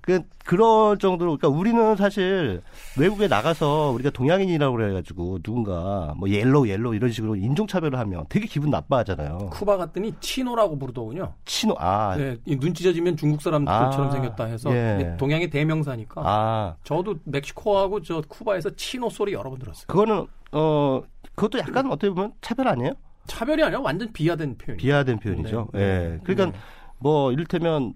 그 0.03 0.21
그런 0.45 0.99
정도로 0.99 1.37
그러니까 1.37 1.49
우리는 1.49 1.95
사실 1.95 2.61
외국에 2.99 3.29
나가서 3.29 3.93
우리가 3.95 4.11
동양인이라고 4.11 4.77
그래가지고 4.77 5.38
누군가 5.38 6.12
뭐 6.17 6.29
yellow 6.29 6.67
yellow 6.67 6.97
이런 6.97 7.12
식으로 7.12 7.37
인종 7.37 7.69
차별을 7.69 7.97
하면 8.01 8.27
되게 8.29 8.47
기분 8.47 8.71
나빠하잖아요. 8.71 9.51
쿠바 9.53 9.77
갔더니 9.77 10.12
chino라고 10.19 10.77
부르더군요. 10.77 11.35
chino 11.45 11.77
아 11.79 12.17
네, 12.17 12.37
눈 12.45 12.75
찢어지면 12.75 13.17
중국 13.17 13.41
사람들처럼 13.41 14.09
아, 14.09 14.11
생겼다 14.11 14.45
해서 14.47 14.75
예. 14.75 15.17
동양의 15.19 15.51
대명사니까. 15.51 16.23
아 16.25 16.75
저도 16.83 17.15
멕시코하고 17.23 18.03
저 18.03 18.21
쿠바에서 18.29 18.71
chino 18.71 19.09
소리 19.09 19.35
여러 19.35 19.51
번 19.51 19.61
들었어요. 19.61 19.87
그거는 19.87 20.27
어 20.51 21.01
그것도 21.37 21.61
약간 21.61 21.87
어떻게 21.87 22.11
보면 22.11 22.33
차별 22.41 22.67
아니에요? 22.67 22.93
차별이 23.27 23.62
아니라 23.62 23.81
완전 23.81 24.12
비하된 24.12 24.59
표현. 24.59 24.77
비하된 24.79 25.21
표현이죠. 25.21 25.69
네. 25.73 25.81
예. 25.81 25.85
네. 25.85 26.19
그러니까 26.25 26.59
네. 26.59 26.65
뭐 26.99 27.31
이를테면 27.31 27.95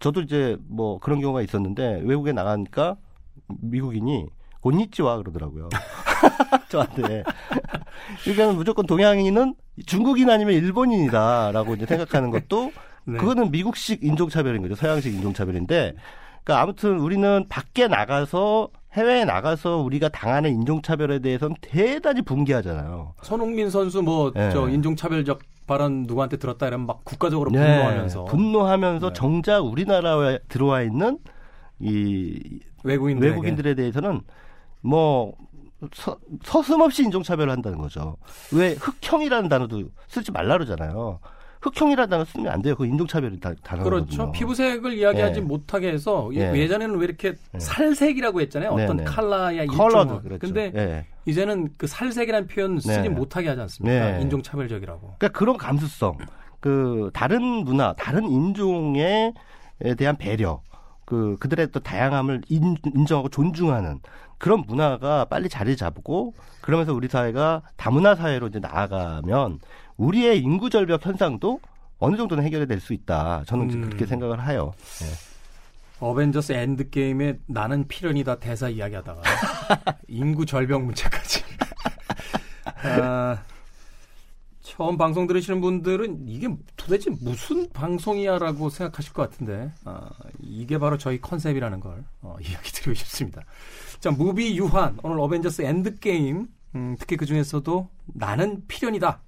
저도 0.00 0.22
이제 0.22 0.56
뭐 0.68 0.98
그런 0.98 1.20
경우가 1.20 1.42
있었는데 1.42 2.02
외국에 2.04 2.32
나가니까 2.32 2.96
미국인이 3.48 4.26
곤니찌와 4.60 5.18
그러더라고요. 5.18 5.68
저한테. 6.68 7.22
그러니까 8.24 8.52
무조건 8.52 8.86
동양인은 8.86 9.54
중국인 9.86 10.30
아니면 10.30 10.54
일본인이다라고 10.54 11.74
이제 11.74 11.86
생각하는 11.86 12.30
것도 12.30 12.72
네. 13.06 13.18
그거는 13.18 13.50
미국식 13.50 14.02
인종차별인 14.02 14.62
거죠. 14.62 14.74
서양식 14.74 15.14
인종차별인데. 15.14 15.94
그러니까 16.42 16.62
아무튼 16.62 16.98
우리는 16.98 17.46
밖에 17.48 17.86
나가서 17.86 18.68
해외에 18.96 19.24
나가서 19.24 19.78
우리가 19.78 20.08
당하는 20.08 20.50
인종차별에 20.52 21.18
대해서는 21.18 21.56
대단히 21.60 22.22
붕괴하잖아요. 22.22 23.14
손흥민 23.22 23.68
선수 23.68 24.02
뭐저 24.02 24.66
네. 24.66 24.74
인종차별적 24.74 25.40
발언 25.66 26.04
누구한테 26.04 26.38
들었다 26.38 26.66
이러면 26.66 26.86
막 26.86 27.04
국가적으로 27.04 27.50
네. 27.50 27.58
분노하면서 27.58 28.24
분노하면서 28.24 29.08
네. 29.08 29.12
정작 29.12 29.64
우리나라에 29.64 30.38
들어와 30.48 30.82
있는 30.82 31.18
이 31.78 32.60
외국인 32.84 33.18
외국인들에 33.18 33.74
대해서는 33.74 34.22
뭐 34.80 35.34
서, 35.92 36.16
서슴없이 36.42 37.02
인종차별을 37.04 37.52
한다는 37.52 37.78
거죠. 37.78 38.16
왜 38.52 38.74
흑형이라는 38.74 39.48
단어도 39.50 39.82
쓰지 40.08 40.32
말라 40.32 40.54
그러잖아요. 40.54 41.18
흑형이라는 41.66 42.08
단어 42.08 42.24
쓰면 42.24 42.52
안 42.52 42.62
돼요. 42.62 42.76
그 42.76 42.86
인종차별이 42.86 43.40
다 43.40 43.52
단어거든요. 43.62 44.06
그렇죠. 44.06 44.32
피부색을 44.32 44.94
이야기하지 44.94 45.40
예. 45.40 45.44
못하게 45.44 45.88
해서 45.92 46.30
예. 46.34 46.52
예전에는 46.54 46.96
왜 46.96 47.04
이렇게 47.04 47.34
예. 47.54 47.58
살색이라고 47.58 48.40
했잖아요. 48.42 48.70
어떤 48.70 48.98
네, 48.98 49.04
네. 49.04 49.04
칼라야 49.04 49.62
일종은. 49.64 50.22
그렇죠. 50.22 50.38
근데 50.38 50.72
예. 50.74 51.06
이제는 51.26 51.70
그 51.76 51.86
살색이라는 51.86 52.46
표현 52.46 52.78
쓰지 52.78 53.02
네. 53.02 53.08
못하게 53.08 53.48
하지 53.48 53.60
않습니까? 53.62 54.12
네. 54.12 54.22
인종차별적이라고. 54.22 55.14
그러니까 55.18 55.28
그런 55.38 55.56
감수성, 55.56 56.18
그 56.60 57.10
다른 57.12 57.42
문화, 57.42 57.92
다른 57.94 58.30
인종에 58.30 59.32
대한 59.98 60.16
배려, 60.16 60.60
그 61.04 61.36
그들의 61.40 61.68
또 61.72 61.80
다양함을 61.80 62.42
인, 62.48 62.76
인정하고 62.84 63.28
존중하는 63.28 64.00
그런 64.38 64.64
문화가 64.66 65.24
빨리 65.24 65.48
자리 65.48 65.76
잡고 65.76 66.34
그러면서 66.60 66.92
우리 66.92 67.08
사회가 67.08 67.62
다문화 67.76 68.14
사회로 68.14 68.48
이제 68.48 68.58
나아가면 68.58 69.60
우리의 69.96 70.40
인구 70.40 70.70
절벽 70.70 71.04
현상도 71.04 71.60
어느 71.98 72.16
정도는 72.16 72.44
해결이 72.44 72.66
될 72.66 72.80
수 72.80 72.92
있다. 72.92 73.44
저는 73.46 73.70
음. 73.70 73.80
그렇게 73.86 74.06
생각을 74.06 74.46
해요. 74.48 74.74
네. 75.00 75.06
어벤져스 75.98 76.52
엔드 76.52 76.90
게임에 76.90 77.38
나는 77.46 77.88
필연이다 77.88 78.38
대사 78.38 78.68
이야기하다가 78.68 79.22
인구 80.08 80.44
절벽 80.44 80.82
문제까지. 80.84 81.42
아, 82.84 83.42
처음 84.60 84.98
방송 84.98 85.26
들으시는 85.26 85.62
분들은 85.62 86.28
이게 86.28 86.48
도대체 86.76 87.08
무슨 87.22 87.70
방송이야라고 87.70 88.68
생각하실 88.68 89.14
것 89.14 89.30
같은데 89.30 89.72
아, 89.86 90.10
이게 90.42 90.76
바로 90.78 90.98
저희 90.98 91.18
컨셉이라는 91.18 91.80
걸 91.80 92.04
어, 92.20 92.36
이야기 92.46 92.72
드리고 92.72 92.92
싶습니다. 92.92 93.42
자, 93.98 94.10
무비 94.10 94.58
유한 94.58 94.98
오늘 95.02 95.18
어벤져스 95.18 95.62
엔드 95.62 95.98
게임 96.00 96.48
음, 96.74 96.96
특히 96.98 97.16
그 97.16 97.24
중에서도 97.24 97.88
나는 98.04 98.62
필연이다. 98.68 99.20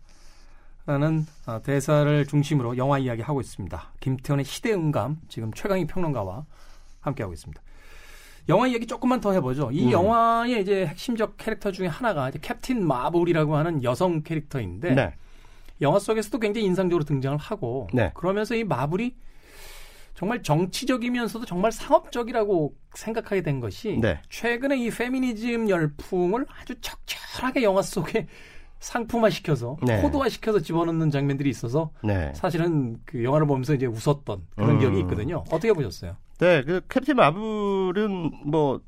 라는 0.88 1.26
어, 1.44 1.60
대사를 1.62 2.26
중심으로 2.26 2.78
영화 2.78 2.98
이야기 2.98 3.20
하고 3.20 3.42
있습니다. 3.42 3.92
김태원의 4.00 4.46
시대음감 4.46 5.18
지금 5.28 5.52
최강희 5.52 5.86
평론가와 5.86 6.46
함께하고 7.00 7.34
있습니다. 7.34 7.60
영화 8.48 8.66
이야기 8.66 8.86
조금만 8.86 9.20
더 9.20 9.32
해보죠. 9.32 9.70
이 9.70 9.84
음. 9.84 9.92
영화의 9.92 10.62
이제 10.62 10.86
핵심적 10.86 11.36
캐릭터 11.36 11.72
중에 11.72 11.88
하나가 11.88 12.30
이제 12.30 12.38
캡틴 12.40 12.86
마블이라고 12.86 13.54
하는 13.54 13.84
여성 13.84 14.22
캐릭터인데 14.22 14.94
네. 14.94 15.14
영화 15.82 15.98
속에서도 15.98 16.38
굉장히 16.38 16.66
인상적으로 16.66 17.04
등장을 17.04 17.36
하고 17.36 17.88
네. 17.92 18.10
그러면서 18.14 18.54
이 18.54 18.64
마블이 18.64 19.14
정말 20.14 20.42
정치적이면서도 20.42 21.44
정말 21.44 21.70
상업적이라고 21.70 22.74
생각하게 22.94 23.42
된 23.42 23.60
것이 23.60 23.98
네. 24.00 24.22
최근에 24.30 24.78
이 24.78 24.88
페미니즘 24.88 25.68
열풍을 25.68 26.46
아주 26.48 26.80
적절하게 26.80 27.62
영화 27.62 27.82
속에 27.82 28.26
상품화 28.80 29.30
시켜서 29.30 29.76
네. 29.82 30.00
코드화 30.00 30.28
시켜서 30.28 30.60
집어넣는 30.60 31.10
장면들이 31.10 31.50
있어서 31.50 31.90
네. 32.02 32.32
사실은 32.34 32.98
그 33.04 33.24
영화를 33.24 33.46
보면서 33.46 33.74
이제 33.74 33.86
웃었던 33.86 34.42
그런 34.54 34.70
음. 34.70 34.78
기억이 34.78 35.00
있거든요. 35.00 35.44
어떻게 35.50 35.72
보셨어요? 35.72 36.16
네, 36.38 36.62
그 36.62 36.80
캡틴 36.88 37.16
마블은 37.16 38.32
뭐 38.46 38.80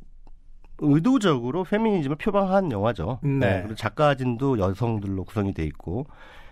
의도적으로 0.78 1.64
페미니즘을 1.64 2.16
표방한 2.16 2.72
영화죠. 2.72 3.18
네. 3.22 3.30
네. 3.30 3.58
그리고 3.62 3.74
작가진도 3.74 4.58
여성들로 4.58 5.24
구성이 5.24 5.52
돼 5.52 5.64
있고 5.64 6.06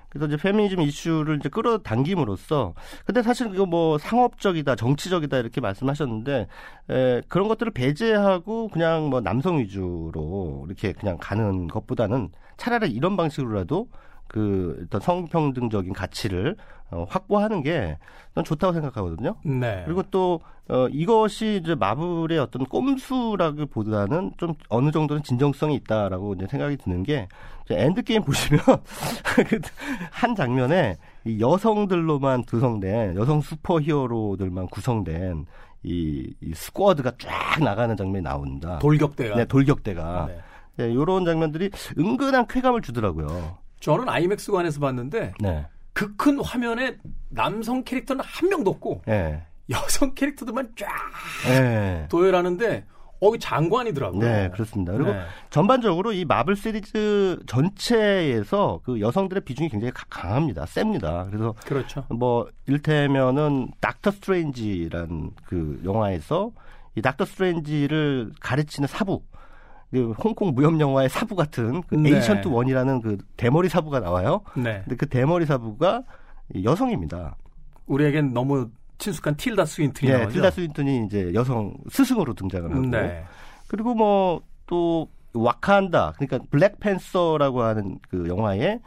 그래서 0.09 0.27
이제 0.27 0.37
페미니즘 0.37 0.81
이슈를 0.81 1.37
이제 1.37 1.49
끌어당김으로써 1.49 2.75
근데 3.05 3.23
사실 3.23 3.55
이거 3.55 3.67
뭐 3.67 3.99
상업적이다 3.99 4.75
정치적이다 4.75 5.39
이렇게 5.39 5.61
말씀하셨는데 5.61 6.47
에, 6.91 7.23
그런 7.29 7.49
것들을 7.49 7.73
배제하고 7.73 8.69
그냥 8.69 9.11
뭐 9.11 9.21
남성 9.21 9.59
위주로 9.59 10.65
이렇게 10.67 10.93
그냥 10.93 11.19
가는 11.21 11.69
것보다는 11.69 12.31
차라리 12.59 12.91
이런 12.91 13.17
방식으로라도 13.17 13.89
그 14.27 14.85
어떤 14.85 15.01
성평등적인 15.01 15.95
가치를 15.95 16.57
어, 16.91 17.07
확보하는 17.09 17.63
게 17.63 17.97
난 18.39 18.45
좋다고 18.45 18.73
생각하거든요. 18.73 19.35
네. 19.43 19.83
그리고 19.85 20.05
또 20.13 20.41
어, 20.69 20.87
이것이 20.93 21.61
이제 21.61 21.75
마블의 21.75 22.39
어떤 22.39 22.65
꼼수라기보다는 22.67 24.33
좀 24.37 24.55
어느 24.69 24.93
정도는 24.93 25.25
진정성이 25.25 25.75
있다라고 25.75 26.35
이제 26.35 26.47
생각이 26.47 26.77
드는 26.77 27.03
게 27.03 27.27
엔드 27.69 28.03
게임 28.05 28.23
보시면 28.23 28.61
그한 29.49 30.37
장면에 30.37 30.99
이 31.25 31.41
여성들로만 31.41 32.45
구성된 32.45 33.17
여성 33.17 33.41
슈퍼히어로들만 33.41 34.69
구성된 34.69 35.47
이, 35.83 36.33
이 36.41 36.55
squad가 36.55 37.13
쫙 37.19 37.61
나가는 37.61 37.97
장면이 37.97 38.23
나온다. 38.23 38.79
돌격대가. 38.79 39.35
네, 39.37 39.45
돌격대가. 39.47 40.27
네. 40.29 40.39
네, 40.79 40.93
이런 40.93 41.25
장면들이 41.25 41.71
은근한 41.99 42.47
쾌감을 42.47 42.83
주더라고요. 42.83 43.59
저는 43.81 44.09
아이맥스관에서 44.09 44.79
봤는데 44.81 45.35
네. 45.41 45.67
그큰 45.93 46.41
화면에 46.41 46.97
남성 47.29 47.83
캐릭터는 47.83 48.25
한 48.25 48.49
명도 48.49 48.71
없고 48.71 49.03
네. 49.07 49.43
여성 49.71 50.15
캐릭터들만 50.15 50.75
쫙 50.77 50.89
네. 51.49 52.07
도열하는데 52.09 52.85
어, 53.21 53.37
장관이더라고요. 53.37 54.21
네, 54.21 54.51
그렇습니다. 54.53 54.93
그리고 54.93 55.11
네. 55.11 55.21
전반적으로 55.51 56.13
이 56.13 56.25
마블 56.25 56.55
시리즈 56.55 57.37
전체에서 57.49 58.81
그 58.85 59.01
여성들의 59.01 59.43
비중이 59.45 59.69
굉장히 59.69 59.93
강합니다. 60.09 60.67
셉니다. 60.67 61.27
그래서 61.29 61.57
그렇죠. 61.67 62.05
뭐 62.11 62.47
일테면은 62.69 63.73
닥터 63.81 64.13
스트레인지란 64.13 65.33
그 65.45 65.81
영화에서 65.85 66.53
이 66.95 67.03
닥터 67.03 67.25
스트레인지를 67.25 68.35
가르치는 68.41 68.87
사부 68.87 69.23
그 69.91 70.13
홍콩 70.13 70.55
무협 70.55 70.79
영화의 70.79 71.09
사부 71.09 71.35
같은 71.35 71.83
그 71.83 71.95
네. 71.95 72.17
에이션트 72.17 72.49
원이라는 72.49 73.01
그 73.01 73.19
대머리 73.37 73.69
사부가 73.69 74.01
나와요. 74.01 74.43
네. 74.55 74.83
근데 74.85 74.97
그 74.97 75.07
대머리 75.07 75.47
사부가 75.47 76.03
여성입니다. 76.63 77.37
우리에겐 77.87 78.35
너무 78.35 78.71
친숙한 78.99 79.37
틸다 79.37 79.65
스윈튼이 79.65 80.11
네, 80.13 80.19
나오죠. 80.19 80.35
틸다 80.35 80.51
스윈튼이 80.51 81.07
이제 81.07 81.33
여성 81.35 81.75
스승으로 81.91 82.35
등장을 82.35 82.71
하고 82.71 82.87
네. 82.87 83.25
그리고 83.69 83.95
뭐 83.95 84.43
또 84.69 85.09
와칸다 85.35 86.13
그러니까 86.17 86.39
블랙팬서라고 86.51 87.63
하는 87.63 87.99
그 88.09 88.29
영화에 88.29 88.81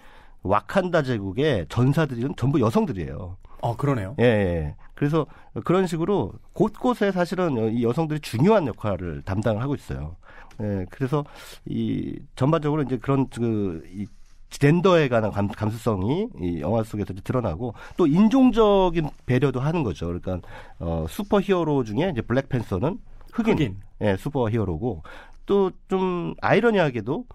와칸다 0.43 1.03
제국의 1.03 1.65
전사들은 1.69 2.35
전부 2.37 2.59
여성들이에요. 2.61 3.37
어, 3.61 3.77
그러네요. 3.77 4.15
예, 4.19 4.23
예. 4.23 4.75
그래서 4.95 5.27
그런 5.65 5.85
식으로 5.85 6.33
곳곳에 6.53 7.11
사실은 7.11 7.73
이 7.75 7.83
여성들이 7.83 8.21
중요한 8.21 8.65
역할을 8.65 9.21
담당을 9.23 9.61
하고 9.61 9.75
있어요. 9.75 10.15
예, 10.61 10.85
그래서 10.89 11.23
이 11.65 12.19
전반적으로 12.35 12.83
이제 12.83 12.97
그런 12.97 13.27
그이 13.29 14.05
젠더에 14.49 15.07
관한 15.07 15.31
감, 15.31 15.47
감수성이 15.47 16.27
이 16.41 16.59
영화 16.61 16.83
속에서 16.83 17.13
드러나고 17.23 17.73
또 17.97 18.05
인종적인 18.05 19.09
배려도 19.25 19.59
하는 19.61 19.83
거죠. 19.83 20.07
그러니까 20.07 20.41
어 20.79 21.05
슈퍼 21.09 21.39
히어로 21.39 21.83
중에 21.85 22.09
이제 22.11 22.21
블랙팬서는 22.21 22.99
흑인, 23.33 23.53
흑인. 23.53 23.77
예, 24.01 24.17
슈퍼 24.17 24.49
히어로고 24.49 25.03
또 25.45 25.71
좀 25.87 26.33
아이러니하게도 26.41 27.25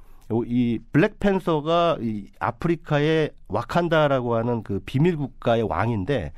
이 0.46 0.78
블랙팬서가 0.92 1.98
이 2.00 2.28
아프리카의 2.40 3.30
와칸다라고 3.48 4.34
하는 4.34 4.62
그 4.62 4.80
비밀 4.84 5.16
국가의 5.16 5.62
왕인데 5.62 6.32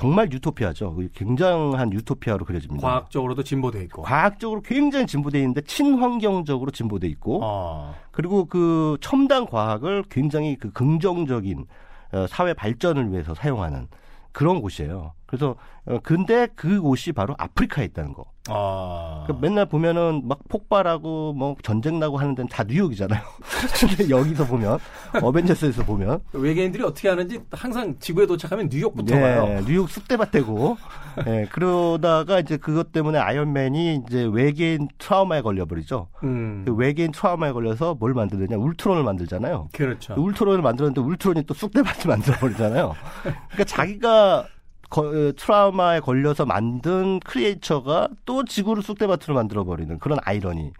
정말 0.00 0.32
유토피아죠. 0.32 0.96
굉장한 1.14 1.92
유토피아로 1.92 2.46
그려집니다. 2.46 2.88
과학적으로도 2.88 3.42
진보돼 3.42 3.82
있고. 3.82 4.00
과학적으로 4.00 4.62
굉장히 4.62 5.06
진보돼 5.06 5.38
있는데 5.40 5.60
친환경적으로 5.60 6.70
진보돼 6.70 7.06
있고. 7.08 7.40
아. 7.44 7.92
그리고 8.10 8.46
그 8.46 8.96
첨단 9.02 9.44
과학을 9.44 10.04
굉장히 10.08 10.56
그 10.56 10.72
긍정적인 10.72 11.66
어, 12.12 12.26
사회 12.28 12.54
발전을 12.54 13.12
위해서 13.12 13.34
사용하는 13.34 13.88
그런 14.32 14.62
곳이에요. 14.62 15.12
그래서 15.30 15.54
어, 15.86 15.98
근데 16.02 16.48
그 16.56 16.80
곳이 16.80 17.12
바로 17.12 17.36
아프리카에 17.38 17.84
있다는 17.86 18.12
거. 18.12 18.24
아. 18.48 19.22
그러니까 19.26 19.46
맨날 19.46 19.66
보면은 19.66 20.26
막 20.26 20.40
폭발하고 20.48 21.34
뭐 21.34 21.54
전쟁 21.62 22.00
나고 22.00 22.18
하는 22.18 22.34
데는 22.34 22.48
다 22.48 22.64
뉴욕이잖아요. 22.64 23.22
근데 23.80 24.10
여기서 24.10 24.46
보면 24.46 24.78
어벤져스에서 25.22 25.84
보면 25.84 26.20
외계인들이 26.32 26.82
어떻게 26.82 27.08
하는지 27.08 27.40
항상 27.52 27.96
지구에 28.00 28.26
도착하면 28.26 28.68
뉴욕부터 28.72 29.14
네, 29.14 29.20
가요. 29.20 29.60
뉴욕 29.66 29.88
쑥대밭 29.88 30.32
되고 30.32 30.76
예, 31.28 31.46
그러다가 31.52 32.40
이제 32.40 32.56
그것 32.56 32.90
때문에 32.90 33.18
아이언맨이 33.18 34.02
이제 34.06 34.28
외계인 34.32 34.88
트라우마에 34.98 35.42
걸려버리죠. 35.42 36.08
음. 36.24 36.64
그 36.66 36.74
외계인 36.74 37.12
트라우마에 37.12 37.52
걸려서 37.52 37.94
뭘 37.94 38.14
만드느냐 38.14 38.56
울트론을 38.56 39.04
만들잖아요. 39.04 39.68
그렇죠. 39.72 40.14
울트론을 40.16 40.60
만들었는데 40.60 41.00
울트론이 41.00 41.44
또 41.44 41.54
쑥대밭을 41.54 42.08
만들어버리잖아요. 42.10 42.96
그러니까 43.22 43.64
자기가 43.64 44.46
거, 44.90 45.02
어, 45.02 45.32
트라우마에 45.36 46.00
걸려서 46.00 46.44
만든 46.44 47.20
크리에이처가 47.20 48.08
또 48.26 48.44
지구를 48.44 48.82
쑥대밭으로 48.82 49.34
만들어버리는 49.34 49.98
그런 50.00 50.18
아이러니. 50.22 50.72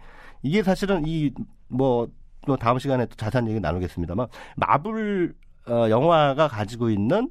이게 0.43 0.61
사실은 0.63 1.03
이, 1.07 1.31
뭐, 1.69 2.07
뭐 2.45 2.57
다음 2.57 2.77
시간에 2.77 3.05
또 3.05 3.15
자세한 3.15 3.47
얘기 3.49 3.59
나누겠습니다만, 3.59 4.27
마블, 4.57 5.33
어, 5.67 5.89
영화가 5.89 6.49
가지고 6.49 6.89
있는, 6.89 7.29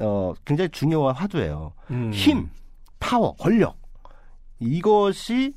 어, 0.00 0.32
굉장히 0.44 0.70
중요한 0.70 1.14
화두예요. 1.14 1.74
음. 1.90 2.10
힘, 2.12 2.48
파워, 2.98 3.34
권력. 3.36 3.76
이것이 4.58 5.54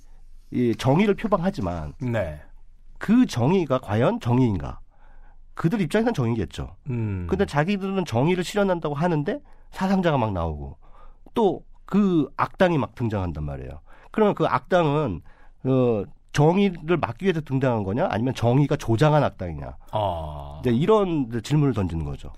이 0.51 0.75
정의를 0.77 1.15
표방하지만, 1.15 1.93
네. 2.01 2.41
그 2.97 3.25
정의가 3.25 3.79
과연 3.79 4.19
정의인가? 4.19 4.79
그들 5.53 5.79
입장에서는 5.81 6.13
정의겠죠. 6.13 6.75
음. 6.89 7.27
근데 7.29 7.45
자기들은 7.45 8.03
정의를 8.05 8.43
실현한다고 8.43 8.93
하는데 8.93 9.39
사상자가 9.75 10.17
막 10.17 10.33
나오고 10.33 10.77
또 11.35 11.61
그 11.85 12.29
악당이 12.35 12.77
막 12.77 12.95
등장한단 12.95 13.43
말이에요. 13.43 13.79
그러면 14.11 14.35
그 14.35 14.45
악당은 14.45 15.21
어, 15.63 16.03
정의를 16.33 16.97
막기 16.97 17.25
위해서 17.25 17.41
등장한 17.41 17.83
거냐 17.83 18.07
아니면 18.09 18.33
정의가 18.33 18.75
조장한 18.75 19.23
악당이냐 19.23 19.77
아. 19.91 20.57
이제 20.61 20.71
이런 20.71 21.29
질문을 21.41 21.73
던지는 21.73 22.05
거죠. 22.05 22.33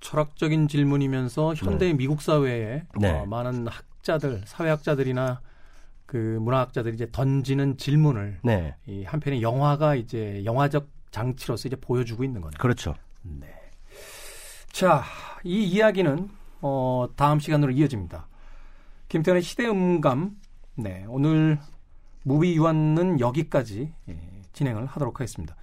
철학적인 0.00 0.68
질문이면서 0.68 1.54
현대 1.54 1.92
미국 1.92 2.22
사회에 2.22 2.84
네. 2.98 3.10
어, 3.10 3.26
많은 3.26 3.66
학자들, 3.66 4.42
사회학자들이나 4.44 5.40
그 6.06 6.38
문화학자들이 6.40 6.94
이제 6.94 7.08
던지는 7.10 7.76
질문을 7.76 8.40
네, 8.42 8.76
이 8.86 9.04
한편의 9.04 9.42
영화가 9.42 9.96
이제 9.96 10.42
영화적 10.44 10.88
장치로서 11.10 11.68
이제 11.68 11.76
보여주고 11.76 12.24
있는 12.24 12.40
거네요. 12.40 12.58
그렇죠. 12.58 12.94
네. 13.22 13.48
자, 14.70 15.02
이 15.44 15.64
이야기는 15.64 16.37
어, 16.60 17.06
다음 17.16 17.38
시간으로 17.40 17.72
이어집니다. 17.72 18.26
김태현의 19.08 19.42
시대음감. 19.42 20.36
네, 20.76 21.04
오늘 21.08 21.58
무비 22.24 22.54
유한은 22.56 23.20
여기까지 23.20 23.92
예, 24.08 24.18
진행을 24.52 24.86
하도록 24.86 25.14
하겠습니다. 25.18 25.56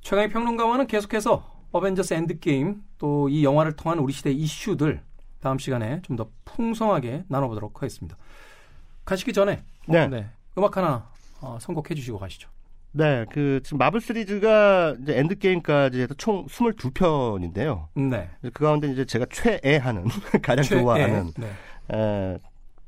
최강의 0.00 0.30
평론가와는 0.30 0.86
계속해서 0.86 1.50
어벤져스 1.72 2.14
엔드게임 2.14 2.82
또 2.98 3.28
이 3.28 3.44
영화를 3.44 3.76
통한 3.76 3.98
우리 3.98 4.12
시대 4.12 4.30
이슈들 4.30 5.02
다음 5.40 5.58
시간에 5.58 6.00
좀 6.02 6.16
더 6.16 6.28
풍성하게 6.44 7.24
나눠보도록 7.28 7.76
하겠습니다. 7.82 8.16
가시기 9.04 9.32
전에 9.32 9.64
네, 9.88 10.06
네, 10.08 10.30
음악 10.58 10.76
하나 10.76 11.10
어, 11.40 11.58
선곡해 11.60 11.94
주시고 11.94 12.18
가시죠. 12.18 12.48
네, 12.94 13.24
그 13.32 13.60
지금 13.64 13.78
마블 13.78 14.00
시리즈가 14.00 14.94
이제 15.02 15.18
엔드 15.18 15.38
게임까지 15.38 16.00
해서 16.02 16.14
총 16.14 16.44
22편인데요. 16.46 17.86
네. 17.94 18.28
그 18.42 18.64
가운데 18.64 18.88
이제 18.88 19.04
제가 19.06 19.24
최애하는 19.30 20.04
가장 20.42 20.62
최애. 20.62 20.80
좋아하는 20.80 21.30
네. 21.38 21.46
에, 21.96 22.38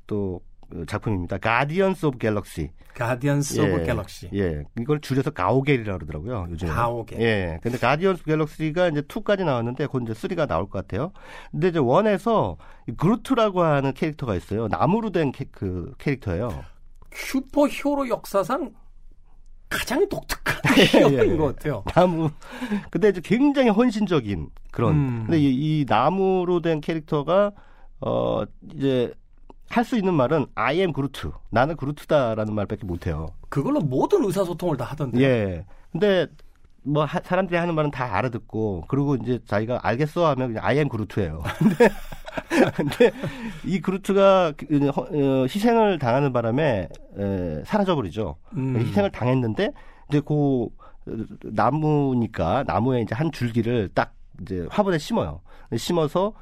또 0.07 0.41
작품입니다. 0.87 1.39
가디언스 1.39 2.07
오브 2.07 2.19
갤럭시. 2.19 2.71
가디언스 2.95 3.61
오브 3.61 3.85
갤럭시. 3.85 4.29
예, 4.35 4.65
이걸 4.79 5.01
줄여서 5.01 5.31
가오갤이라고 5.31 5.99
그러더라고요. 5.99 6.49
요즘에. 6.51 6.71
가오갤. 6.71 7.21
예. 7.21 7.59
근데 7.63 7.79
가디언스 7.79 8.23
오브 8.23 8.31
갤럭시가 8.31 8.89
이제 8.89 9.01
2까지 9.01 9.45
나왔는데 9.45 9.87
곧 9.87 10.03
이제 10.03 10.13
3가 10.13 10.47
나올 10.47 10.69
것 10.69 10.87
같아요. 10.87 11.13
근데 11.51 11.69
이제 11.69 11.79
one에서 11.79 12.57
그루트라고 12.99 13.63
하는 13.63 13.93
캐릭터가 13.95 14.35
있어요. 14.35 14.69
나무로 14.69 15.11
된 15.11 15.33
캐, 15.33 15.45
그 15.51 15.95
캐릭터예요. 15.99 16.63
슈퍼 17.13 17.67
히어로 17.69 18.09
역사상 18.09 18.73
가장 19.75 20.09
독특한 20.09 20.61
예, 20.79 20.85
히어로인 20.85 21.33
예. 21.33 21.37
것 21.37 21.57
같아요. 21.57 21.83
나무. 21.87 22.31
근데 22.91 23.09
이제 23.09 23.21
굉장히 23.23 23.71
헌신적인 23.71 24.51
그런. 24.71 24.95
음. 24.95 25.23
근데 25.27 25.39
이, 25.41 25.81
이 25.81 25.85
나무로 25.89 26.61
된 26.61 26.81
캐릭터가 26.81 27.53
어 28.01 28.45
이제 28.73 29.13
할수 29.69 29.97
있는 29.97 30.15
말은 30.15 30.47
I 30.55 30.79
am 30.79 30.93
그루트. 30.93 31.33
나는 31.51 31.77
그루트다라는 31.77 32.55
말밖에 32.55 32.87
못 32.87 33.07
해요. 33.07 33.29
그걸로 33.49 33.81
모든 33.81 34.25
의사소통을 34.25 34.77
다 34.77 34.85
하던데. 34.85 35.21
예. 35.21 35.67
근데 35.91 36.27
뭐 36.87 37.05
하- 37.05 37.21
사람들이 37.21 37.59
하는 37.59 37.75
말은 37.75 37.91
다 37.91 38.17
알아듣고 38.17 38.85
그리고 38.89 39.17
이제 39.17 39.39
자기가 39.47 39.81
알겠어 39.83 40.27
하면 40.31 40.49
그냥 40.49 40.65
I 40.65 40.77
am 40.77 40.89
그루트예요. 40.89 41.43
근데 41.59 41.89
근데 42.77 43.11
이 43.65 43.81
그루트가 43.81 44.53
그, 44.57 44.89
허- 44.89 45.03
어, 45.03 45.43
희생을 45.45 45.99
당하는 45.99 46.33
바람에 46.33 46.89
에, 47.19 47.63
사라져 47.65 47.95
버리죠. 47.95 48.37
음. 48.57 48.77
희생을 48.79 49.11
당했는데 49.13 49.71
이제 50.09 50.21
그 50.27 50.67
나무니까 51.43 52.65
나무에 52.67 53.01
이제 53.03 53.15
한 53.15 53.31
줄기를 53.33 53.89
딱 53.95 54.15
이제 54.43 54.67
화분에 54.71 54.99
심어요. 54.99 55.41
심어서 55.77 56.33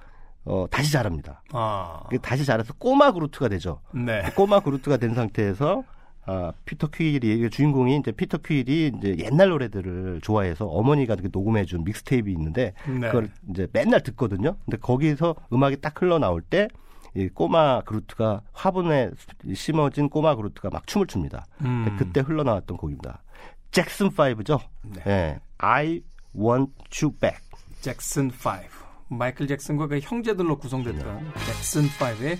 어 0.44 0.66
다시 0.70 0.90
자랍니다. 0.92 1.42
아. 1.52 2.02
그 2.11 2.18
다시 2.18 2.44
자라서 2.44 2.72
꼬마 2.74 3.12
그루트가 3.12 3.48
되죠. 3.48 3.81
네. 3.92 4.22
꼬마 4.35 4.61
그루트가 4.61 4.96
된 4.96 5.14
상태에서 5.14 5.85
아, 6.24 6.52
피터 6.64 6.88
퀴일이 6.88 7.50
주인공이 7.50 7.96
이제 7.96 8.12
피터 8.12 8.38
퀴일이 8.38 8.92
이제 8.96 9.16
옛날 9.18 9.48
노래들을 9.48 10.20
좋아해서 10.22 10.66
어머니가 10.66 11.14
이렇게 11.14 11.28
녹음해 11.32 11.64
준 11.64 11.85
믹스테이프 11.85 12.30
있는데 12.30 12.74
네. 12.87 13.08
그걸 13.08 13.28
이제 13.50 13.66
맨날 13.72 14.02
듣거든요. 14.02 14.56
근데 14.64 14.76
거기서 14.76 15.35
음악이 15.52 15.80
딱 15.80 16.00
흘러 16.00 16.18
나올 16.18 16.42
때 16.42 16.68
이 17.14 17.28
꼬마 17.28 17.82
그루트가 17.82 18.42
화분에 18.52 19.11
심어진 19.54 20.08
꼬마 20.08 20.35
그루트가 20.35 20.70
막 20.70 20.87
춤을 20.87 21.06
춥니다. 21.06 21.46
음. 21.61 21.94
그때 21.98 22.20
흘러 22.20 22.42
나왔던 22.42 22.76
곡입니다. 22.76 23.22
잭슨 23.70 24.08
5죠. 24.08 24.61
네. 24.82 25.02
예. 25.06 25.40
I 25.58 26.02
want 26.35 26.72
you 27.02 27.14
back. 27.14 27.40
잭슨 27.80 28.30
5. 28.30 29.16
마이클 29.16 29.46
잭슨과 29.46 29.88
그 29.88 29.98
형제들로 30.00 30.58
구성됐던 30.58 31.32
잭슨 31.46 31.82
5의 31.82 32.38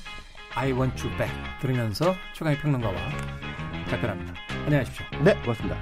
I 0.55 0.73
Want 0.73 1.07
You 1.07 1.17
Back 1.19 1.35
들으면서 1.61 2.15
최강의 2.35 2.59
평론가와 2.61 3.52
작별합니다. 3.93 4.35
안녕히 4.65 4.85
가십시오. 4.85 5.07
네, 5.23 5.35
고맙습니다. 5.43 5.77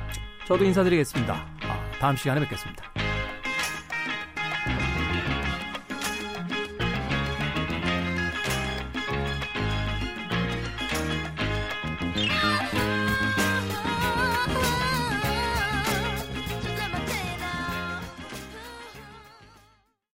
저도 0.47 0.65
인사드리겠습니다. 0.65 1.35
아, 1.63 1.91
다음 2.01 2.17
시간에 2.17 2.41
뵙겠습니다. 2.41 3.10